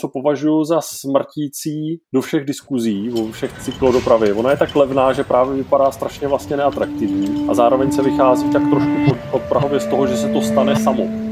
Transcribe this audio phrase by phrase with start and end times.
[0.00, 4.32] co považuji za smrtící do všech diskuzí, o všech cyklodopravy.
[4.32, 8.62] Ona je tak levná, že právě vypadá strašně vlastně neatraktivní a zároveň se vychází tak
[8.70, 11.29] trošku pod, pod prahově z toho, že se to stane samo.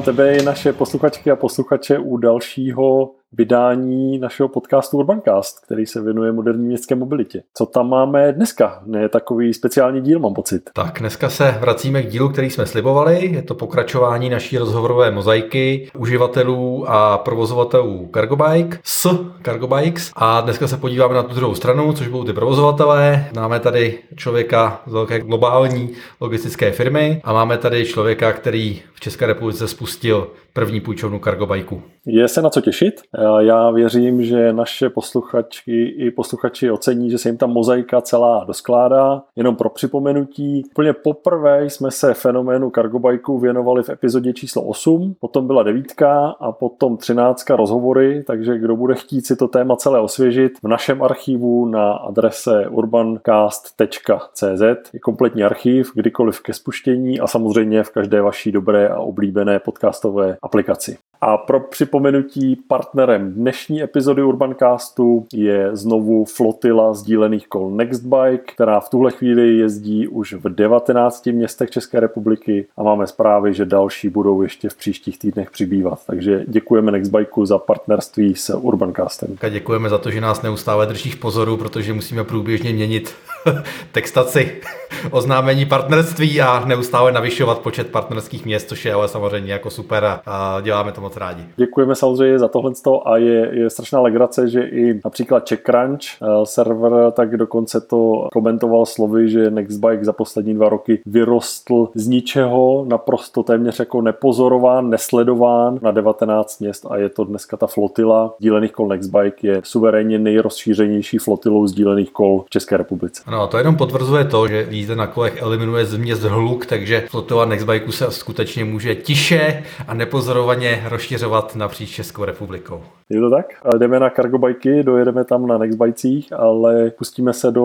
[0.00, 6.02] Vítám tebe i naše posluchačky a posluchače u dalšího vydání našeho podcastu Urbancast, který se
[6.02, 7.42] věnuje moderní městské mobilitě.
[7.54, 8.82] Co tam máme dneska?
[8.86, 10.70] Ne takový speciální díl, mám pocit.
[10.74, 13.26] Tak dneska se vracíme k dílu, který jsme slibovali.
[13.26, 19.08] Je to pokračování naší rozhovorové mozaiky uživatelů a provozovatelů Cargobike s
[19.44, 20.10] Cargobikes.
[20.16, 23.26] A dneska se podíváme na tu druhou stranu, což budou ty provozovatelé.
[23.36, 29.26] Máme tady člověka z velké globální logistické firmy a máme tady člověka, který v České
[29.26, 31.82] republice spustil první půjčovnu Cargobajku.
[32.06, 33.00] Je se na co těšit.
[33.38, 39.22] Já věřím, že naše posluchačky i posluchači ocení, že se jim ta mozaika celá doskládá.
[39.36, 45.46] Jenom pro připomenutí, úplně poprvé jsme se fenoménu Cargobajku věnovali v epizodě číslo 8, potom
[45.46, 50.52] byla devítka a potom třináctka rozhovory, takže kdo bude chtít si to téma celé osvěžit,
[50.62, 54.62] v našem archivu na adrese urbancast.cz
[54.92, 60.36] je kompletní archiv, kdykoliv ke spuštění a samozřejmě v každé vaší dobré a oblíbené podcastové
[60.40, 60.98] aplikaci.
[61.22, 68.90] A pro připomenutí partnerem dnešní epizody Urbancastu je znovu flotila sdílených kol Nextbike, která v
[68.90, 74.42] tuhle chvíli jezdí už v 19 městech České republiky a máme zprávy, že další budou
[74.42, 76.00] ještě v příštích týdnech přibývat.
[76.06, 79.36] Takže děkujeme Nextbikeu za partnerství s Urbancastem.
[79.40, 83.14] A děkujeme za to, že nás neustále drží v pozoru, protože musíme průběžně měnit
[83.92, 84.60] textaci
[85.10, 90.60] oznámení partnerství a neustále navyšovat počet partnerských měst, což je ale samozřejmě jako super a
[90.60, 91.44] děláme to moc rádi.
[91.56, 92.72] Děkujeme samozřejmě za tohle
[93.04, 98.86] a je, je strašná legrace, že i například CheckCrunch eh, server tak dokonce to komentoval
[98.86, 105.78] slovy, že Nextbike za poslední dva roky vyrostl z ničeho naprosto téměř jako nepozorován, nesledován
[105.82, 111.18] na 19 měst a je to dneska ta flotila dílených kol Nextbike je suverénně nejrozšířenější
[111.18, 113.22] flotilou sdílených kol v České republice.
[113.30, 117.44] No, to jenom potvrzuje to, že jízda na kolech eliminuje z měst hluk, takže flotila
[117.44, 122.82] Nextbikeu se skutečně může tiše a nepozorovaně rozšiřovat napříč Českou republikou.
[123.10, 123.46] Je to tak?
[123.78, 127.64] Jdeme na cargobajky, dojedeme tam na Nextbajcích, ale pustíme se do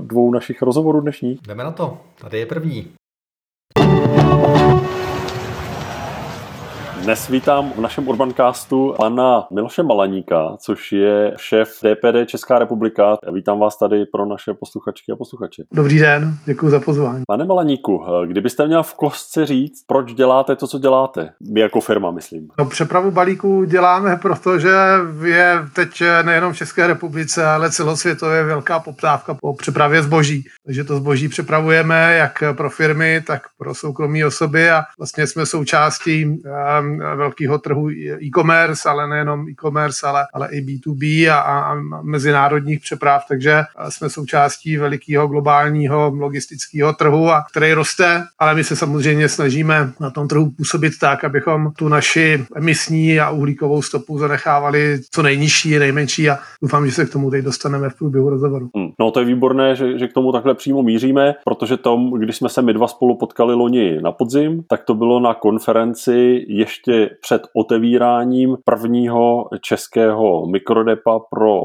[0.00, 1.40] dvou našich rozhovorů dnešních.
[1.42, 1.98] Jdeme na to.
[2.20, 2.92] Tady je první.
[7.04, 13.16] Dnes vítám v našem Urbancastu pana Miloše Malaníka, což je šéf DPD Česká republika.
[13.32, 15.62] Vítám vás tady pro naše posluchačky a posluchače.
[15.72, 17.22] Dobrý den, děkuji za pozvání.
[17.26, 21.30] Pane Malaníku, kdybyste měl v kostce říct, proč děláte to, co děláte?
[21.52, 22.48] My jako firma, myslím.
[22.58, 24.74] No, přepravu balíků děláme, protože
[25.24, 30.44] je teď nejenom v České republice, ale celosvětově velká poptávka po přepravě zboží.
[30.66, 36.24] Takže to zboží přepravujeme jak pro firmy, tak pro soukromí osoby a vlastně jsme součástí
[36.26, 37.90] um, velkého trhu
[38.22, 44.76] e-commerce, ale nejenom e-commerce, ale, ale i B2B a, a mezinárodních přeprav, takže jsme součástí
[44.76, 50.50] velikého globálního logistického trhu, a který roste, ale my se samozřejmě snažíme na tom trhu
[50.50, 56.86] působit tak, abychom tu naši emisní a uhlíkovou stopu zanechávali co nejnižší, nejmenší a doufám,
[56.86, 58.70] že se k tomu teď dostaneme v průběhu rozhovoru.
[58.76, 58.88] Hmm.
[59.00, 62.48] No to je výborné, že, že k tomu takhle přímo míříme, protože tom, když jsme
[62.48, 67.16] se my dva spolu potkali loni na podzim, tak to bylo na konferenci ještě ještě
[67.20, 71.60] před otevíráním prvního českého mikrodepa pro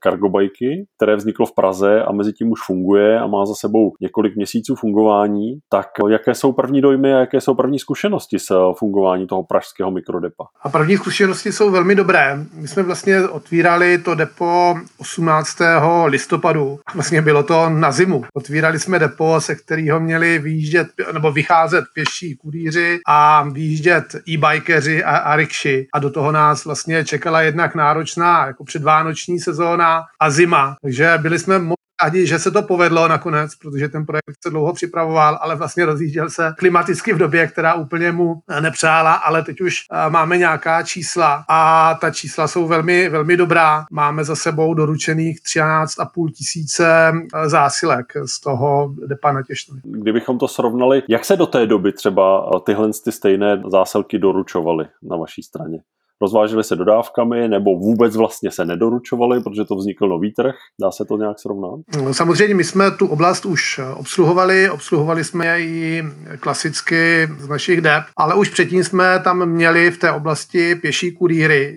[0.00, 4.36] kargobajky, které vzniklo v Praze a mezi tím už funguje a má za sebou několik
[4.36, 9.26] měsíců fungování, tak jaké jsou první dojmy a jaké jsou první zkušenosti s uh, fungování
[9.26, 10.44] toho pražského mikrodepa?
[10.62, 12.38] A první zkušenosti jsou velmi dobré.
[12.54, 15.58] My jsme vlastně otvírali to depo 18.
[16.06, 16.78] listopadu.
[16.94, 18.24] Vlastně bylo to na zimu.
[18.34, 25.04] Otvírali jsme depo, se kterého měli vyjíždět nebo vycházet pěší kurýři a vyjíždět e-bike bikeři
[25.04, 30.30] a, a rikši a do toho nás vlastně čekala jednak náročná jako předvánoční sezóna a
[30.30, 30.76] zima.
[30.82, 31.58] Takže byli jsme
[32.02, 36.30] rádi, že se to povedlo nakonec, protože ten projekt se dlouho připravoval, ale vlastně rozjížděl
[36.30, 41.44] se klimaticky v době, která úplně mu nepřála, ale teď už eh, máme nějaká čísla
[41.48, 43.86] a ta čísla jsou velmi, velmi dobrá.
[43.90, 49.82] Máme za sebou doručených 13,5 tisíce eh, zásilek z toho depa na Těšnově.
[49.84, 55.16] Kdybychom to srovnali, jak se do té doby třeba tyhle ty stejné zásilky doručovaly na
[55.16, 55.78] vaší straně?
[56.24, 60.54] Rozvážely se dodávkami nebo vůbec vlastně se nedoručovaly, protože to vznikl nový trh.
[60.80, 61.80] Dá se to nějak srovnat?
[62.02, 66.02] No, samozřejmě my jsme tu oblast už obsluhovali, obsluhovali jsme ji
[66.40, 71.76] klasicky z našich dep, ale už předtím jsme tam měli v té oblasti pěší kurýry.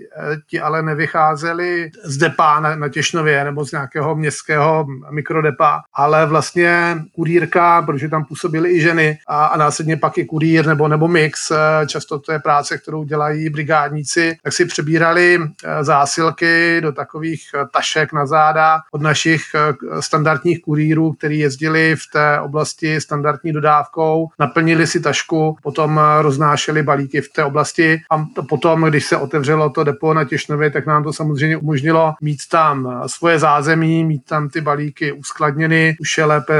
[0.49, 6.95] Ti ale nevycházeli z depa na, na Těšnově nebo z nějakého městského mikrodepa, ale vlastně
[7.15, 11.51] kurýrka, protože tam působily i ženy a, a následně pak i kurýr nebo, nebo mix,
[11.87, 17.65] často to je práce, kterou dělají brigádníci, tak si přebírali eh, zásilky do takových eh,
[17.73, 24.27] tašek na záda od našich eh, standardních kurýrů, který jezdili v té oblasti standardní dodávkou,
[24.39, 28.01] naplnili si tašku, potom roznášeli balíky v té oblasti.
[28.11, 32.39] A potom, když se otevřelo to depo na Těšnově, tak nám to samozřejmě umožnilo mít
[32.51, 36.53] tam svoje zázemí, mít tam ty balíky uskladněny, už je lépe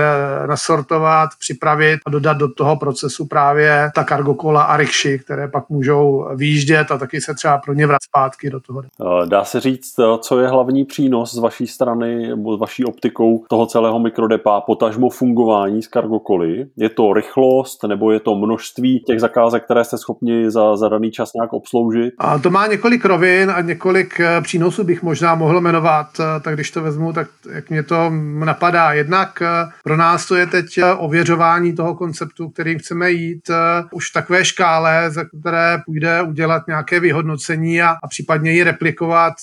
[0.47, 6.29] nasortovat, připravit a dodat do toho procesu právě ta kargokola a rikši, které pak můžou
[6.35, 8.81] výjíždět a taky se třeba pro ně vrát zpátky do toho.
[9.25, 13.65] Dá se říct, co je hlavní přínos z vaší strany nebo z vaší optikou toho
[13.65, 16.65] celého mikrodepa, potažmo fungování z kargokoly?
[16.77, 21.11] Je to rychlost nebo je to množství těch zakázek, které jste schopni za, za daný
[21.11, 22.13] čas nějak obsloužit?
[22.17, 26.53] A to má několik rovin a několik eh, přínosů bych možná mohl jmenovat, eh, tak
[26.53, 28.11] když to vezmu, tak jak mě to
[28.45, 28.93] napadá.
[28.93, 29.47] Jednak eh,
[29.83, 33.51] pro nás to je teď ověřování toho konceptu, kterým chceme jít
[33.91, 39.33] už v takové škále, za které půjde udělat nějaké vyhodnocení a, a případně ji replikovat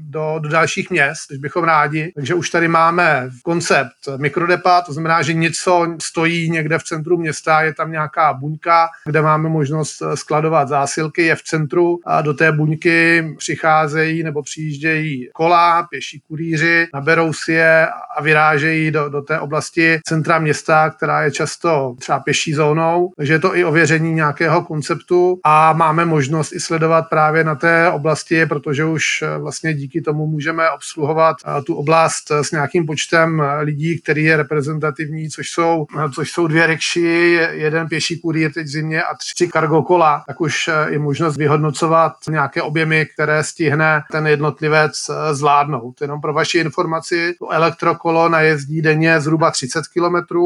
[0.00, 2.12] do, do dalších měst, když bychom rádi.
[2.14, 7.62] Takže už tady máme koncept mikrodepa, to znamená, že něco stojí někde v centru města,
[7.62, 12.52] je tam nějaká buňka, kde máme možnost skladovat zásilky, je v centru a do té
[12.52, 19.40] buňky přicházejí nebo přijíždějí kola, pěší kurýři, naberou si je a vyrážejí do, do té
[19.40, 24.62] oblasti centra města, která je často třeba pěší zónou, takže je to i ověření nějakého
[24.62, 30.26] konceptu a máme možnost i sledovat právě na té oblasti, protože už vlastně díky tomu
[30.26, 36.46] můžeme obsluhovat tu oblast s nějakým počtem lidí, který je reprezentativní, což jsou, což jsou
[36.46, 40.98] dvě rikši, jeden pěší kurýr teď v zimě a tři cargo kola, tak už je
[40.98, 46.00] možnost vyhodnocovat nějaké objemy, které stihne ten jednotlivec eh, zvládnout.
[46.00, 50.36] Jenom pro vaši informaci, to elektrokolo najezdí denně zhruba 30 km,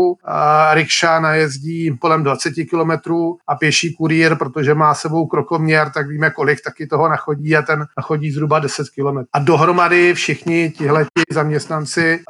[0.73, 3.13] rikša najezdí kolem 20 km
[3.47, 7.85] a pěší kurýr, protože má sebou krokoměr, tak víme, kolik taky toho nachodí a ten
[7.99, 9.19] nachodí zhruba 10 km.
[9.33, 12.21] A dohromady všichni tihle zaměstnanci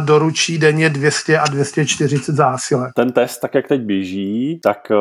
[0.00, 2.92] doručí denně 200 a 240 zásilek.
[2.96, 4.94] Ten test, tak jak teď běží, tak eh,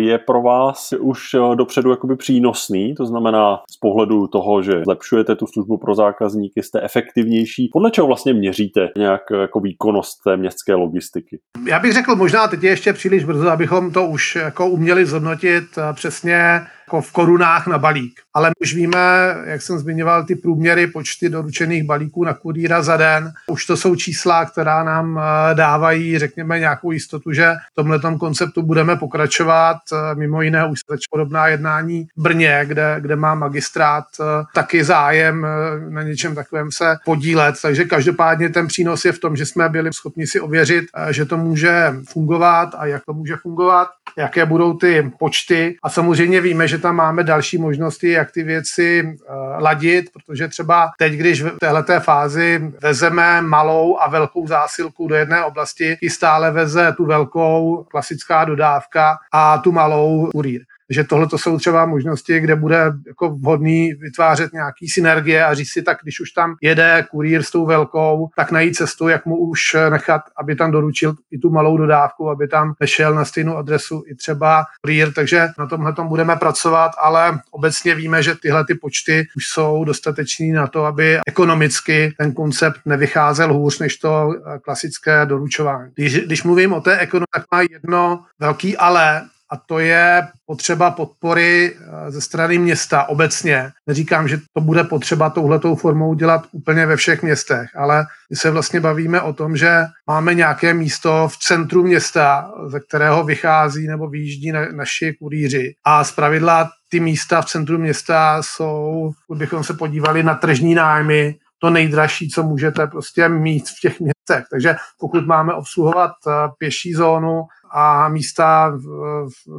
[0.00, 5.36] je pro vás už eh, dopředu jakoby přínosný, to znamená z pohledu toho, že zlepšujete
[5.36, 7.70] tu službu pro zákazníky, jste efektivnější.
[7.72, 11.38] Podle čeho vlastně měříte nějak jako výkonnost té městské logistiky?
[11.68, 15.64] Já bych řekl, možná teď je ještě příliš brzo, abychom to už jako uměli zhodnotit
[15.78, 18.20] eh, přesně jako v korunách na balík.
[18.34, 23.32] Ale už víme, jak jsem zmiňoval, ty průměry počty doručených balíků na kurýra za den.
[23.46, 28.62] Už to jsou čísla, která nám eh, dávají, řekněme, nějakou jistotu, že v tomhle konceptu
[28.62, 29.76] budeme pokračovat.
[29.92, 34.84] Eh, mimo jiné už se podobná jednání v Brně, kde, kde má magistrát eh, taky
[34.84, 35.46] zájem
[35.88, 37.54] na něčem takovém se podílet.
[37.62, 41.36] Takže každopádně ten přínos je v tom, že jsme byli schopni si ověřit, že to
[41.36, 43.88] může fungovat a jak to může fungovat,
[44.18, 45.76] jaké budou ty počty.
[45.82, 50.90] A samozřejmě víme, že tam máme další možnosti, jak ty věci uh, ladit, protože třeba
[50.98, 56.50] teď, když v této fázi vezeme malou a velkou zásilku do jedné oblasti, i stále
[56.50, 60.60] veze tu velkou klasická dodávka a tu malou kurýr
[60.90, 65.72] že tohle to jsou třeba možnosti, kde bude jako vhodný vytvářet nějaký synergie a říct
[65.72, 69.36] si, tak když už tam jede kurýr s tou velkou, tak najít cestu, jak mu
[69.36, 74.04] už nechat, aby tam doručil i tu malou dodávku, aby tam nešel na stejnou adresu
[74.06, 78.74] i třeba kurýr, takže na tomhle tom budeme pracovat, ale obecně víme, že tyhle ty
[78.74, 85.26] počty už jsou dostatečný na to, aby ekonomicky ten koncept nevycházel hůř než to klasické
[85.26, 85.92] doručování.
[85.94, 89.22] Když, když mluvím o té ekonomii, tak má jedno velký ale,
[89.54, 93.70] a to je potřeba podpory eh, ze strany města obecně.
[93.86, 98.50] Neříkám, že to bude potřeba touhletou formou dělat úplně ve všech městech, ale my se
[98.50, 104.08] vlastně bavíme o tom, že máme nějaké místo v centru města, ze kterého vychází nebo
[104.08, 110.22] vyjíždí na, naši kurýři a zpravidla ty místa v centru města jsou, kdybychom se podívali
[110.22, 114.44] na tržní nájmy, to nejdražší, co můžete prostě mít v těch městech.
[114.50, 117.42] Takže pokud máme obsluhovat eh, pěší zónu
[117.76, 118.78] a místa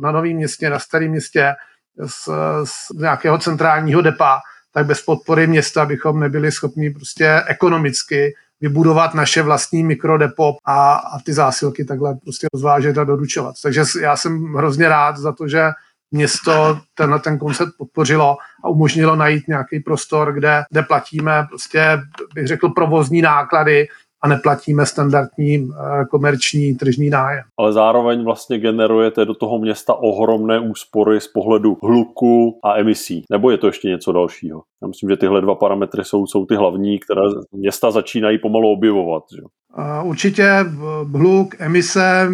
[0.01, 1.53] na Novém městě, na Starém městě
[2.05, 2.29] z,
[2.63, 4.39] z nějakého centrálního depa,
[4.74, 11.19] tak bez podpory města bychom nebyli schopni prostě ekonomicky vybudovat naše vlastní mikrodepo a, a
[11.19, 13.55] ty zásilky takhle prostě rozvážet a doručovat.
[13.63, 15.69] Takže já jsem hrozně rád za to, že
[16.12, 22.00] město tenhle ten koncept podpořilo a umožnilo najít nějaký prostor, kde, kde platíme prostě,
[22.34, 23.88] bych řekl, provozní náklady,
[24.25, 27.44] a neplatíme standardní eh, komerční tržní nájem.
[27.60, 33.24] Ale zároveň vlastně generujete do toho města ohromné úspory z pohledu hluku a emisí.
[33.32, 34.62] Nebo je to ještě něco dalšího?
[34.82, 39.24] Já myslím, že tyhle dva parametry jsou, jsou ty hlavní, které města začínají pomalu objevovat.
[39.36, 39.41] Že?
[40.03, 40.50] Určitě
[41.13, 42.27] hluk, emise.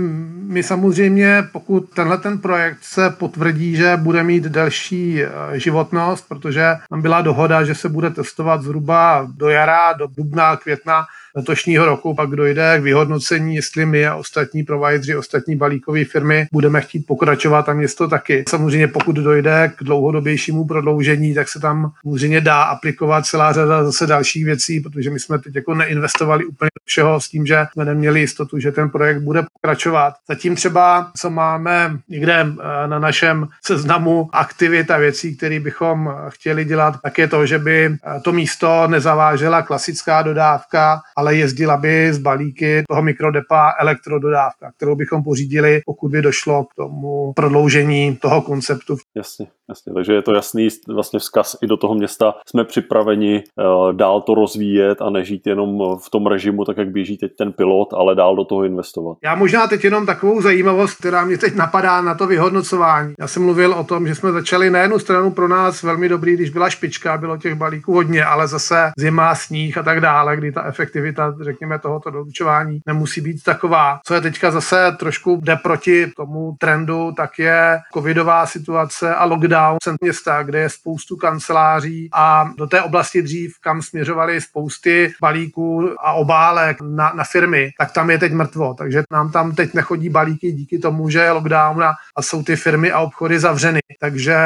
[0.48, 6.65] My samozřejmě, pokud tenhle ten projekt se potvrdí, že bude mít delší eh, životnost, protože
[6.89, 11.03] tam byla dohoda, že se bude testovat zhruba do jara, do dubna, května
[11.35, 16.81] letošního roku, pak dojde k vyhodnocení, jestli my a ostatní provajdři, ostatní balíkové firmy budeme
[16.81, 18.43] chtít pokračovat a město taky.
[18.50, 24.07] Samozřejmě pokud dojde k dlouhodobějšímu prodloužení, tak se tam samozřejmě dá aplikovat celá řada zase
[24.07, 27.85] dalších věcí, protože my jsme teď jako neinvestovali úplně do všeho s tím, že jsme
[27.85, 30.13] neměli jistotu, že ten projekt bude pokračovat.
[30.27, 36.65] Zatím třeba, co máme někde eh, na našem seznamu aktivit a věcí, které bychom chtěli
[36.65, 42.13] dělat, tak je to, že by eh, to místo nezavážela klasická dodávka, ale jezdila by
[42.13, 48.42] z balíky toho mikrodepa elektrododávka, kterou bychom pořídili, pokud by došlo k tomu prodloužení toho
[48.42, 48.98] konceptu.
[49.16, 49.94] Jasně, jasně.
[49.94, 52.34] Takže je to jasný vlastně vzkaz i do toho města.
[52.50, 57.18] Jsme připraveni uh, dál to rozvíjet a nežít jenom v tom režimu, tak jak běží
[57.18, 59.18] teď ten pilot, ale dál do toho investovat.
[59.24, 63.13] Já možná teď jenom takovou zajímavost, která mě teď napadá na to vyhodnocování.
[63.20, 66.34] Já jsem mluvil o tom, že jsme začali na jednu stranu pro nás velmi dobrý,
[66.34, 70.51] když byla špička, bylo těch balíků hodně, ale zase zima, sníh a tak dále, kdy
[70.51, 74.00] ta efektivita efektivita, řekněme, tohoto doručování nemusí být taková.
[74.06, 79.61] Co je teďka zase trošku jde proti tomu trendu, tak je covidová situace a lockdown
[80.01, 86.13] města, kde je spoustu kanceláří a do té oblasti dřív, kam směřovaly spousty balíků a
[86.13, 88.74] obálek na, na firmy, tak tam je teď mrtvo.
[88.74, 92.56] Takže nám tam teď nechodí balíky díky tomu, že je lockdown a, a jsou ty
[92.56, 93.80] firmy a obchody zavřeny.
[94.00, 94.38] Takže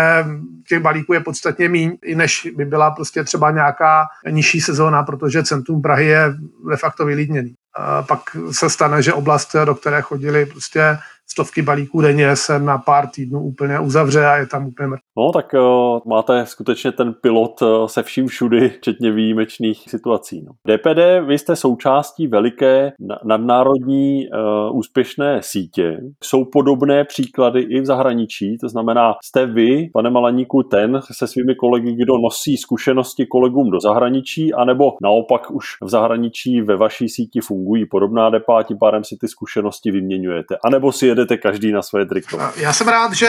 [0.68, 5.82] těch balíků je podstatně méně, než by byla prostě třeba nějaká nižší sezóna, protože centrum
[5.82, 6.34] Prahy je
[6.70, 7.54] de facto vylidněný.
[8.08, 8.20] Pak
[8.52, 10.98] se stane, že oblast, do které chodili prostě
[11.30, 15.04] stovky balíků denně se na pár týdnů úplně uzavře a je tam úplně mrtvý.
[15.18, 20.46] No tak uh, máte skutečně ten pilot uh, se vším všudy, včetně výjimečných situací.
[20.46, 20.52] No.
[20.76, 22.92] DPD, vy jste součástí veliké
[23.26, 25.98] nadnárodní uh, úspěšné sítě.
[26.24, 31.56] Jsou podobné příklady i v zahraničí, to znamená, jste vy, pane Malaníku, ten se svými
[31.56, 37.40] kolegy, kdo nosí zkušenosti kolegům do zahraničí, anebo naopak už v zahraničí ve vaší síti
[37.42, 42.06] fungují podobná depa, tím pádem si ty zkušenosti vyměňujete, anebo si jedete každý na své
[42.06, 42.40] triko.
[42.58, 43.28] Já jsem rád, že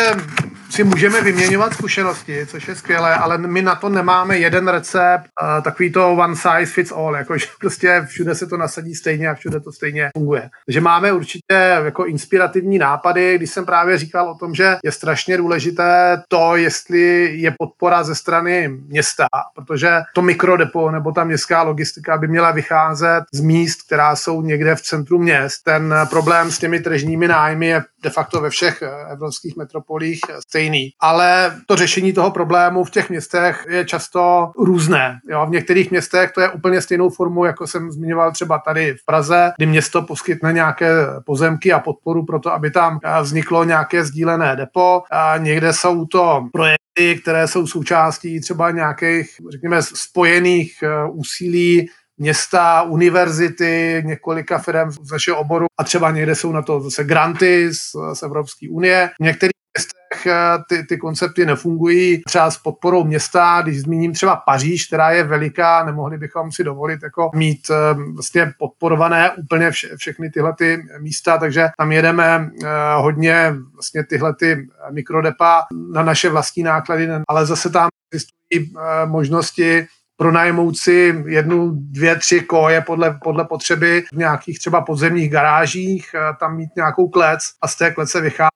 [0.70, 5.24] si můžeme vyměňovat zkušenosti, což je skvělé, ale my na to nemáme jeden recept,
[5.64, 9.60] takový to one size fits all, jakože prostě všude se to nasadí stejně a všude
[9.60, 10.50] to stejně funguje.
[10.66, 15.36] Takže máme určitě jako inspirativní nápady, když jsem právě říkal o tom, že je strašně
[15.36, 22.18] důležité to, jestli je podpora ze strany města, protože to mikrodepo nebo ta městská logistika
[22.18, 25.62] by měla vycházet z míst, která jsou někde v centru měst.
[25.64, 30.34] Ten problém s těmi tržními nájmy je de facto ve všech eh, evropských metropolích eh,
[30.48, 30.90] stejný.
[31.00, 35.18] Ale to řešení toho problému v těch městech je často různé.
[35.30, 35.46] Jo?
[35.46, 39.52] V některých městech to je úplně stejnou formu, jako jsem zmiňoval třeba tady v Praze,
[39.56, 40.90] kdy město poskytne nějaké
[41.26, 45.02] pozemky a podporu pro to, aby tam eh, vzniklo nějaké sdílené depo.
[45.10, 54.02] A někde jsou to projekty, které jsou součástí třeba nějakých, řekněme, spojených úsilí města, univerzity,
[54.06, 58.22] několika firm z našeho oboru a třeba někde jsou na to zase granty z, z
[58.22, 59.10] Evropské unie.
[59.20, 64.36] V některých městech eh, ty, ty koncepty nefungují třeba s podporou města, když zmíním třeba
[64.36, 67.74] Paříž, která je veliká, nemohli bychom si dovolit jako mít eh,
[68.14, 74.34] vlastně podporované úplně vše, všechny tyhle ty místa, takže tam jedeme eh, hodně vlastně tyhle
[74.34, 78.74] ty mikrodepa na naše vlastní náklady, ale zase tam existují
[79.06, 86.10] možnosti pronajmout si jednu, dvě, tři koje podle, podle potřeby v nějakých třeba podzemních garážích,
[86.14, 88.50] eh, tam mít nějakou klec a z té klece vycházet,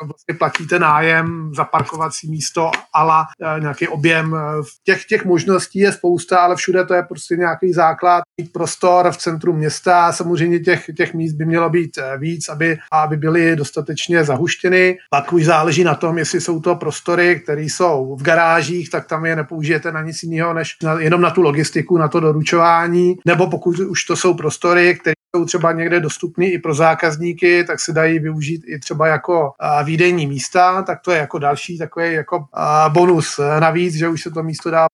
[0.00, 4.34] tam vlastně platíte nájem, zaparkovací místo, ala eh, nějaký objem.
[4.34, 8.22] Eh, těch, těch možností je spousta, ale všude to je prostě nějaký základ.
[8.40, 13.16] Mít prostor v centru města, samozřejmě těch, těch míst by mělo být víc, aby, aby
[13.16, 14.98] byly dostatečně zahuštěny.
[15.10, 19.26] Pak už záleží na tom, jestli jsou to prostory, které jsou v garážích, tak tam
[19.26, 23.46] je nepoužijete na nic jiného, než na jenom na tu logistiku, na to doručování, nebo
[23.50, 27.92] pokud už to jsou prostory, které jsou třeba někde dostupné i pro zákazníky, tak se
[27.92, 29.50] dají využít i třeba jako
[29.84, 32.44] výdejní místa, tak to je jako další takový jako
[32.88, 34.86] bonus navíc, že už se to místo dá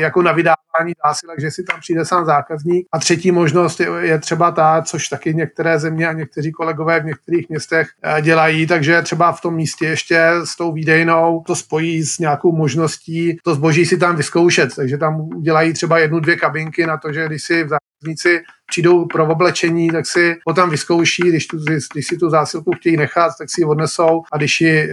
[0.00, 2.86] jako na vydávání zásilek, že si tam přijde sám zákazník.
[2.92, 7.04] A třetí možnost je, je třeba ta, což taky některé země a někteří kolegové v
[7.04, 12.02] některých městech eh, dělají, takže třeba v tom místě ještě s tou výdejnou to spojí
[12.02, 14.74] s nějakou možností to zboží si tam vyzkoušet.
[14.76, 17.68] Takže tam udělají třeba jednu, dvě kabinky na to, že když si v
[18.02, 18.40] zákazníci
[18.70, 21.56] přijdou pro oblečení, tak si ho tam vyzkouší, když, tu,
[21.92, 24.90] když si tu zásilku chtějí nechat, tak si ji odnesou a když ji e,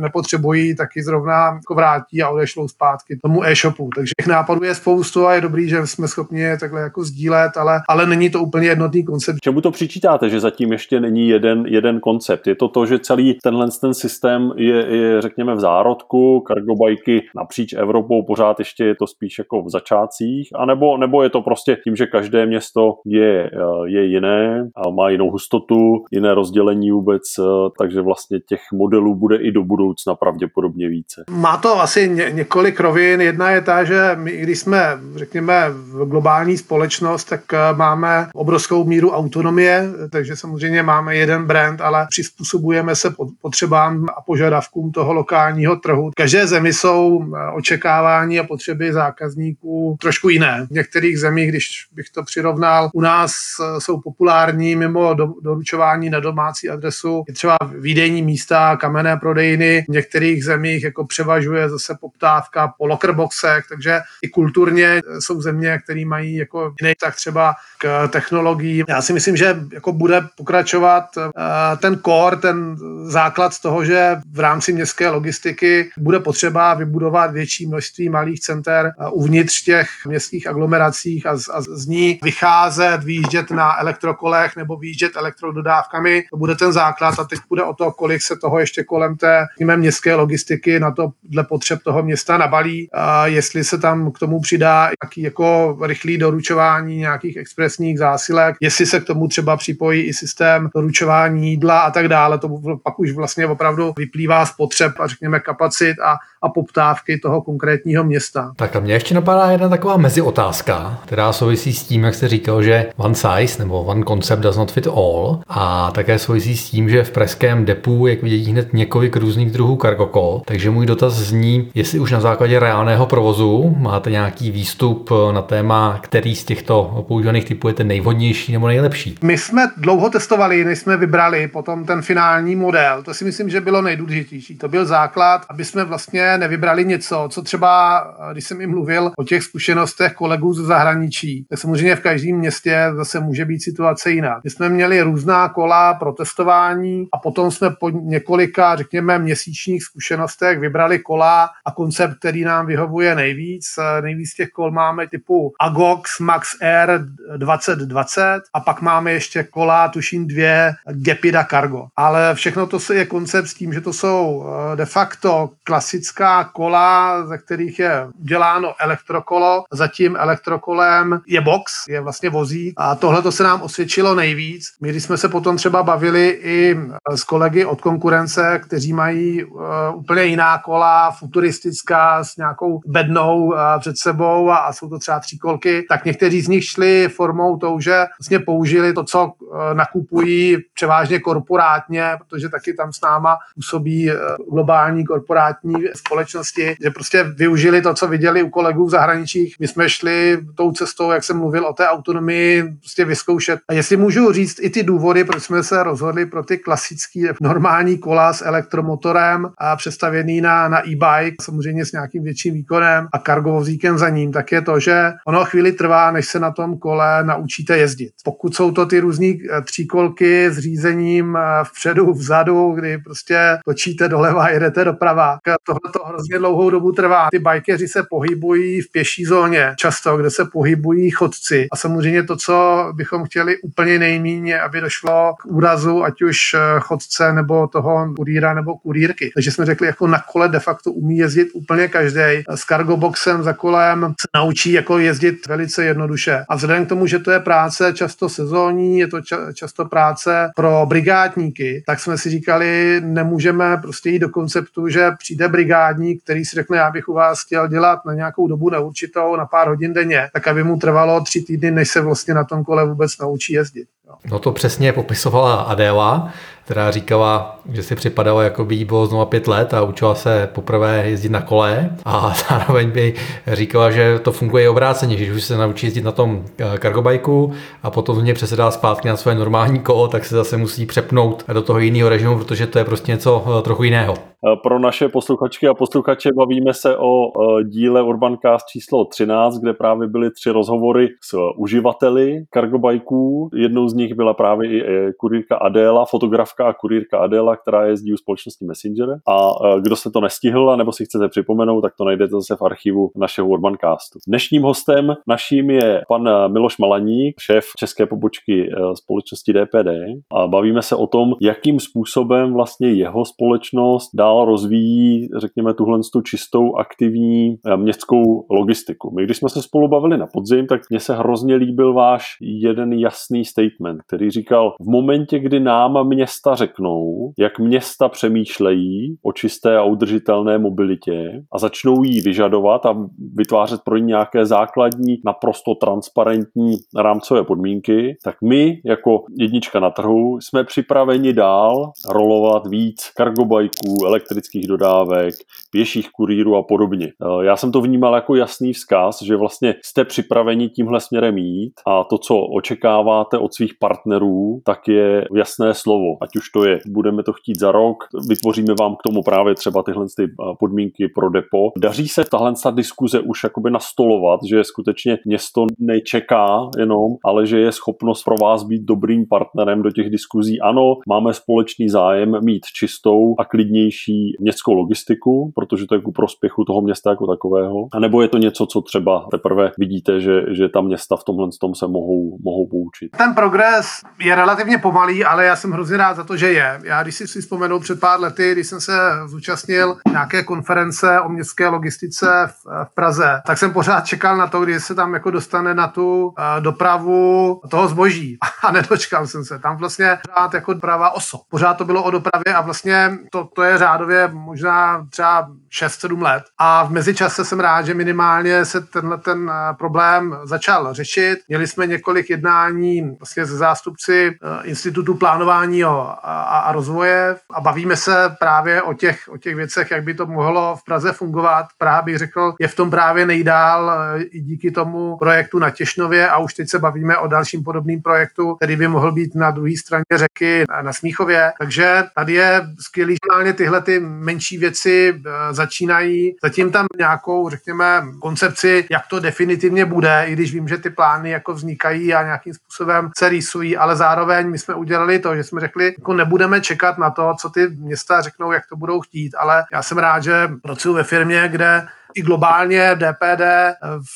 [0.00, 3.90] nepotřebují, tak ji zrovna jako vrátí a odešlou zpátky tomu e-shopu.
[3.94, 7.56] Takže těch nápadů je spoustu a je dobrý, že jsme schopni je takhle jako sdílet,
[7.56, 9.38] ale, ale není to úplně jednotný koncept.
[9.42, 12.46] Čemu to přičítáte, že zatím ještě není jeden, jeden koncept?
[12.46, 17.72] Je to to, že celý tenhle ten systém je, je řekněme v zárodku, kargobajky napříč
[17.72, 21.96] Evropou pořád ještě je to spíš jako v začátcích, anebo nebo je to prostě tím,
[21.96, 23.50] že každé město je, eh,
[23.86, 27.42] je jiné a má jinou hustotu, jiné rozdělení vůbec, eh,
[27.78, 31.24] takže vlastně těch modelů bude i do budoucna pravděpodobně více.
[31.30, 33.20] Má to asi ně, několik rovin.
[33.20, 38.84] Jedna je ta, že my, když jsme, řekněme, v globální společnost, tak eh, máme obrovskou
[38.84, 45.76] míru autonomie, takže samozřejmě máme jeden brand, ale přizpůsobujeme se potřebám a požadavkům toho lokálního
[45.76, 46.10] trhu.
[46.10, 50.66] V každé zemi jsou očekávání a potřeby zákazníků trošku jiné.
[50.70, 56.10] V některých zemích, když bych to přirovnal, u nás eh, jsou populární mimo do, doručování
[56.10, 59.84] na domácí adresu je třeba výdejní místa, kamenné prodejny.
[59.88, 65.78] V některých zemích jako převažuje zase poptávka po lockerboxech, takže i kulturně eh, jsou země,
[65.84, 68.84] které mají jako jiný tak třeba k technologiím.
[68.88, 71.30] Já si myslím, že jako bude pokračovat eh,
[71.76, 77.66] ten core, ten základ z toho, že v rámci městské logistiky bude potřeba vybudovat větší
[77.66, 83.80] množství malých center uvnitř těch městských aglomeracích a z, a z ní vycházet, výjíždět na
[83.80, 86.24] elektrokolech nebo výjíždět elektrododávkami.
[86.30, 89.46] To bude ten základ a teď bude o to, kolik se toho ještě kolem té
[89.76, 92.88] městské logistiky na to dle potřeb toho města nabalí.
[92.92, 98.86] A jestli se tam k tomu přidá nějaký jako rychlý doručování nějakých expresních zásilek, jestli
[98.86, 102.48] se k tomu třeba připojí i systém doručování jídla a tak dále, to
[102.82, 108.04] pak už vlastně opravdu vyplývá z potřeb a řekněme kapacit a, a poptávky toho konkrétního
[108.04, 108.52] města.
[108.56, 112.62] Tak a mě ještě napadá jedna taková meziotázka, která souvisí s tím, jak jste říkal,
[112.62, 116.88] že one size nebo one concept does not fit all a také souvisí s tím,
[116.90, 121.70] že v pražském depu, jak vidět hned několik různých druhů cargo takže můj dotaz zní,
[121.74, 127.44] jestli už na základě reálného provozu máte nějaký výstup na téma, který z těchto používaných
[127.44, 129.18] typů je ten nejvhodnější nebo nejlepší.
[129.22, 133.02] My jsme dlouho testovali, než jsme vybrali potom ten finální model.
[133.02, 134.58] To si myslím, že bylo nejdůležitější.
[134.58, 139.24] To byl základ, aby jsme vlastně nevybrali něco, co třeba, když jsem jim mluvil o
[139.24, 144.40] těch zkušenostech kolegů ze zahraničí, tak samozřejmě v každém městě zase může být situace jiná.
[144.44, 150.58] My jsme měli různá kola pro testování a potom jsme po několika, řekněme, měsíčních zkušenostech
[150.58, 153.64] vybrali kola a koncept, který nám vyhovuje nejvíc.
[154.00, 157.00] Nejvíc těch kol máme typu Agox Max Air
[157.36, 161.86] 2020 a pak máme ještě kola, tuším dvě, Gepida Cargo.
[161.96, 167.26] Ale všechno to je koncept s tím, že to jsou eh, de facto klasická kola,
[167.26, 169.64] ze kterých je uděláno elektrokolo.
[169.72, 174.64] Zatím elektrokolem je box, je vlastně vozík a tohle to se nám osvědčilo nejvíc.
[174.80, 179.44] My, když jsme se potom třeba bavili i eh, s kolegy od konkurence, kteří mají
[179.44, 179.60] uh,
[179.94, 185.20] úplně jiná kola, futuristická, s nějakou bednou uh, před sebou a, a jsou to třeba
[185.20, 190.56] tříkolky, tak někteří z nich šli formou tou, že vlastně použili to, co uh, nakupují
[190.74, 194.10] převážně korporátně, protože taky tam s náma působí
[194.50, 199.56] globální korporátní společnosti, že prostě využili to, co viděli u kolegů v zahraničích.
[199.60, 203.60] My jsme šli tou cestou, jak jsem mluvil o té autonomii, prostě vyzkoušet.
[203.68, 207.98] A jestli můžu říct i ty důvody, proč jsme se rozhodli pro ty klasické normální
[207.98, 213.98] kola s elektromotorem a přestavěný na, na e-bike, samozřejmě s nějakým větším výkonem a kargovozíkem
[213.98, 217.78] za ním, tak je to, že ono chvíli trvá, než se na tom kole naučíte
[217.78, 218.12] jezdit.
[218.24, 224.08] Pokud jsou to ty různé eh, tříkolky s řízením eh, vpředu, vzadu, kdy prostě točíte
[224.08, 227.28] doleva, jedete doprava, tohle to hrozně dlouhou dobu trvá.
[227.30, 231.67] Ty bajkeři se pohybují v pěší zóně, často, kde se pohybují chodci.
[231.72, 236.58] A samozřejmě to, co bychom chtěli úplně nejméně, aby došlo k úrazu, ať už eh,
[236.80, 239.30] chodce nebo toho kurýra nebo kurýrky.
[239.34, 242.44] Takže jsme řekli, jako na kole de facto umí jezdit úplně každý.
[242.54, 246.44] S cargoboxem za kolem se naučí jako jezdit velice jednoduše.
[246.48, 250.50] A vzhledem k tomu, že to je práce často sezónní, je to ča- často práce
[250.56, 256.44] pro brigádníky, tak jsme si říkali, nemůžeme prostě jít do konceptu, že přijde brigádník, který
[256.44, 259.92] si řekne, já bych u vás chtěl dělat na nějakou dobu neurčitou, na pár hodin
[259.92, 263.52] denně, tak aby mu trvalo tři týdny, než se vlastně na tom kole vůbec naučí
[263.52, 263.88] jezdit.
[264.30, 266.32] No to přesně popisovala Adéla.
[266.68, 270.50] Která říkala, že si připadala, jako by jí bylo znovu pět let a učila se
[270.54, 273.14] poprvé jezdit na kole a zároveň by
[273.46, 276.44] říkala, že to funguje obráceně, že už se naučí jezdit na tom
[276.78, 280.56] kargobajku eh, a potom z něj přesedá zpátky na své normální kolo, tak se zase
[280.56, 284.14] musí přepnout do toho jiného režimu, protože to je prostě něco eh, trochu jiného.
[284.14, 287.32] Eh, pro naše posluchačky a posluchače bavíme se o
[287.64, 293.50] díle Urbancast číslo 13, kde právě byly tři rozhovory s uživateli kargobajků.
[293.54, 294.82] Jednou z nich byla právě i
[295.18, 299.08] kurýrka Adéla, fotografka a kurýrka Adéla, která jezdí u společnosti Messenger.
[299.28, 303.10] A kdo se to nestihl, nebo si chcete připomenout, tak to najdete zase v archivu
[303.16, 304.18] našeho Urbancastu.
[304.28, 309.88] Dnešním hostem naším je pan Miloš Malaník, šéf české pobočky společnosti DPD.
[310.32, 316.00] A bavíme se o tom, jakým způsobem vlastně jeho společnost dá dál rozvíjí, řekněme, tuhle
[316.12, 319.14] tu čistou aktivní městskou logistiku.
[319.16, 322.92] My, když jsme se spolu bavili na podzim, tak mně se hrozně líbil váš jeden
[322.92, 329.76] jasný statement, který říkal, v momentě, kdy nám města řeknou, jak města přemýšlejí o čisté
[329.76, 332.96] a udržitelné mobilitě a začnou jí vyžadovat a
[333.34, 340.38] vytvářet pro ní nějaké základní, naprosto transparentní rámcové podmínky, tak my jako jednička na trhu
[340.40, 345.34] jsme připraveni dál rolovat víc kargobajků, elektrických dodávek,
[345.70, 347.06] pěších kurýrů a podobně.
[347.06, 351.72] Eh, já jsem to vnímal jako jasný vzkaz, že vlastně jste připraveni tímhle směrem jít
[351.86, 356.16] a to, co očekáváte od svých partnerů, tak je jasné slovo.
[356.22, 357.96] Ať už to je, budeme to chtít za rok,
[358.28, 361.70] vytvoříme vám k tomu právě třeba tyhle ty eh, podmínky pro depo.
[361.78, 367.72] Daří se tahle diskuze už jakoby nastolovat, že skutečně město nečeká jenom, ale že je
[367.72, 370.60] schopnost pro vás být dobrým partnerem do těch diskuzí.
[370.60, 376.64] Ano, máme společný zájem mít čistou a klidnější městskou logistiku, protože to je ku prospěchu
[376.64, 377.86] toho města jako takového?
[377.92, 381.48] A nebo je to něco, co třeba teprve vidíte, že, že ta města v tomhle
[381.60, 383.10] tom se mohou, mohou poučit?
[383.16, 383.86] Ten progres
[384.24, 386.80] je relativně pomalý, ale já jsem hrozně rád za to, že je.
[386.84, 388.92] Já když si si vzpomenu před pár lety, když jsem se
[389.26, 394.60] zúčastnil nějaké konference o městské logistice v, v Praze, tak jsem pořád čekal na to,
[394.60, 398.38] kdy se tam jako dostane na tu uh, dopravu toho zboží.
[398.62, 399.58] A nedočkal jsem se.
[399.58, 401.40] Tam vlastně pořád jako doprava oso.
[401.50, 405.48] Pořád to bylo o dopravě a vlastně to, to je řád řádově možná třeba
[405.80, 406.42] 6-7 let.
[406.58, 411.38] A v mezičase jsem rád, že minimálně se tenhle ten eh, problém začal řešit.
[411.48, 417.96] Měli jsme několik jednání vlastně se zástupci eh, Institutu plánování a, a rozvoje a bavíme
[417.96, 421.66] se právě o těch, o těch věcech, jak by to mohlo v Praze fungovat.
[421.78, 426.28] Praha bych řekl, je v tom právě nejdál eh, i díky tomu projektu na Těšnově
[426.28, 429.72] a už teď se bavíme o dalším podobným projektu, který by mohl být na druhé
[429.78, 431.52] straně řeky na Smíchově.
[431.58, 436.36] Takže tady je skvělý, že tyhle ty menší věci eh, začínají.
[436.42, 441.30] Zatím tam nějakou, řekněme, koncepci, jak to definitivně bude, i když vím, že ty plány
[441.30, 445.60] jako vznikají a nějakým způsobem se rýsují, ale zároveň my jsme udělali to, že jsme
[445.60, 449.64] řekli, jako nebudeme čekat na to, co ty města řeknou, jak to budou chtít, ale
[449.72, 453.42] já jsem rád, že pracuji ve firmě, kde i globálně DPD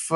[0.09, 0.15] v,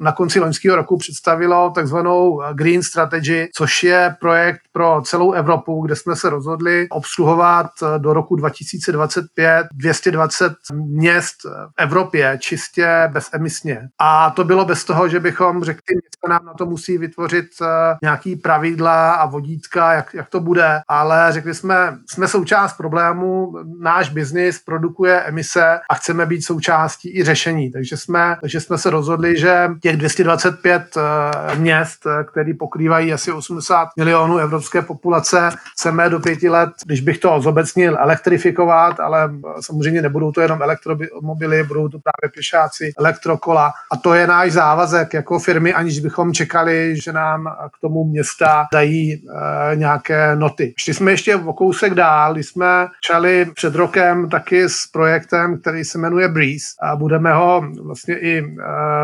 [0.00, 5.96] na konci loňského roku představilo takzvanou Green Strategy, což je projekt pro celou Evropu, kde
[5.96, 13.88] jsme se rozhodli obsluhovat do roku 2025 220 měst v Evropě čistě bezemisně.
[13.98, 17.66] A to bylo bez toho, že bychom řekli, že nám na to musí vytvořit eh,
[18.02, 24.10] nějaký pravidla a vodítka, jak, jak to bude, ale řekli jsme, jsme součást problému, náš
[24.10, 27.70] biznis produkuje emise a chceme být součástí i řešení.
[27.70, 33.32] Takže jsme, takže jsme se rozhodli, že těch 225 eh, měst, eh, který pokrývají asi
[33.32, 40.02] 80 milionů evropské populace, chceme do pěti let, když bych to zobecnil, elektrifikovat, ale samozřejmě
[40.02, 43.72] nebudou to jenom elektromobily, budou to právě pěšáci, elektrokola.
[43.92, 48.66] A to je náš závazek jako firmy, aniž bychom čekali, že nám k tomu města
[48.72, 49.20] dají e,
[49.76, 50.74] nějaké noty.
[50.78, 55.84] Šli jsme ještě o kousek dál, když jsme čali před rokem taky s projektem, který
[55.84, 58.44] se jmenuje Breeze a budeme ho vlastně i e,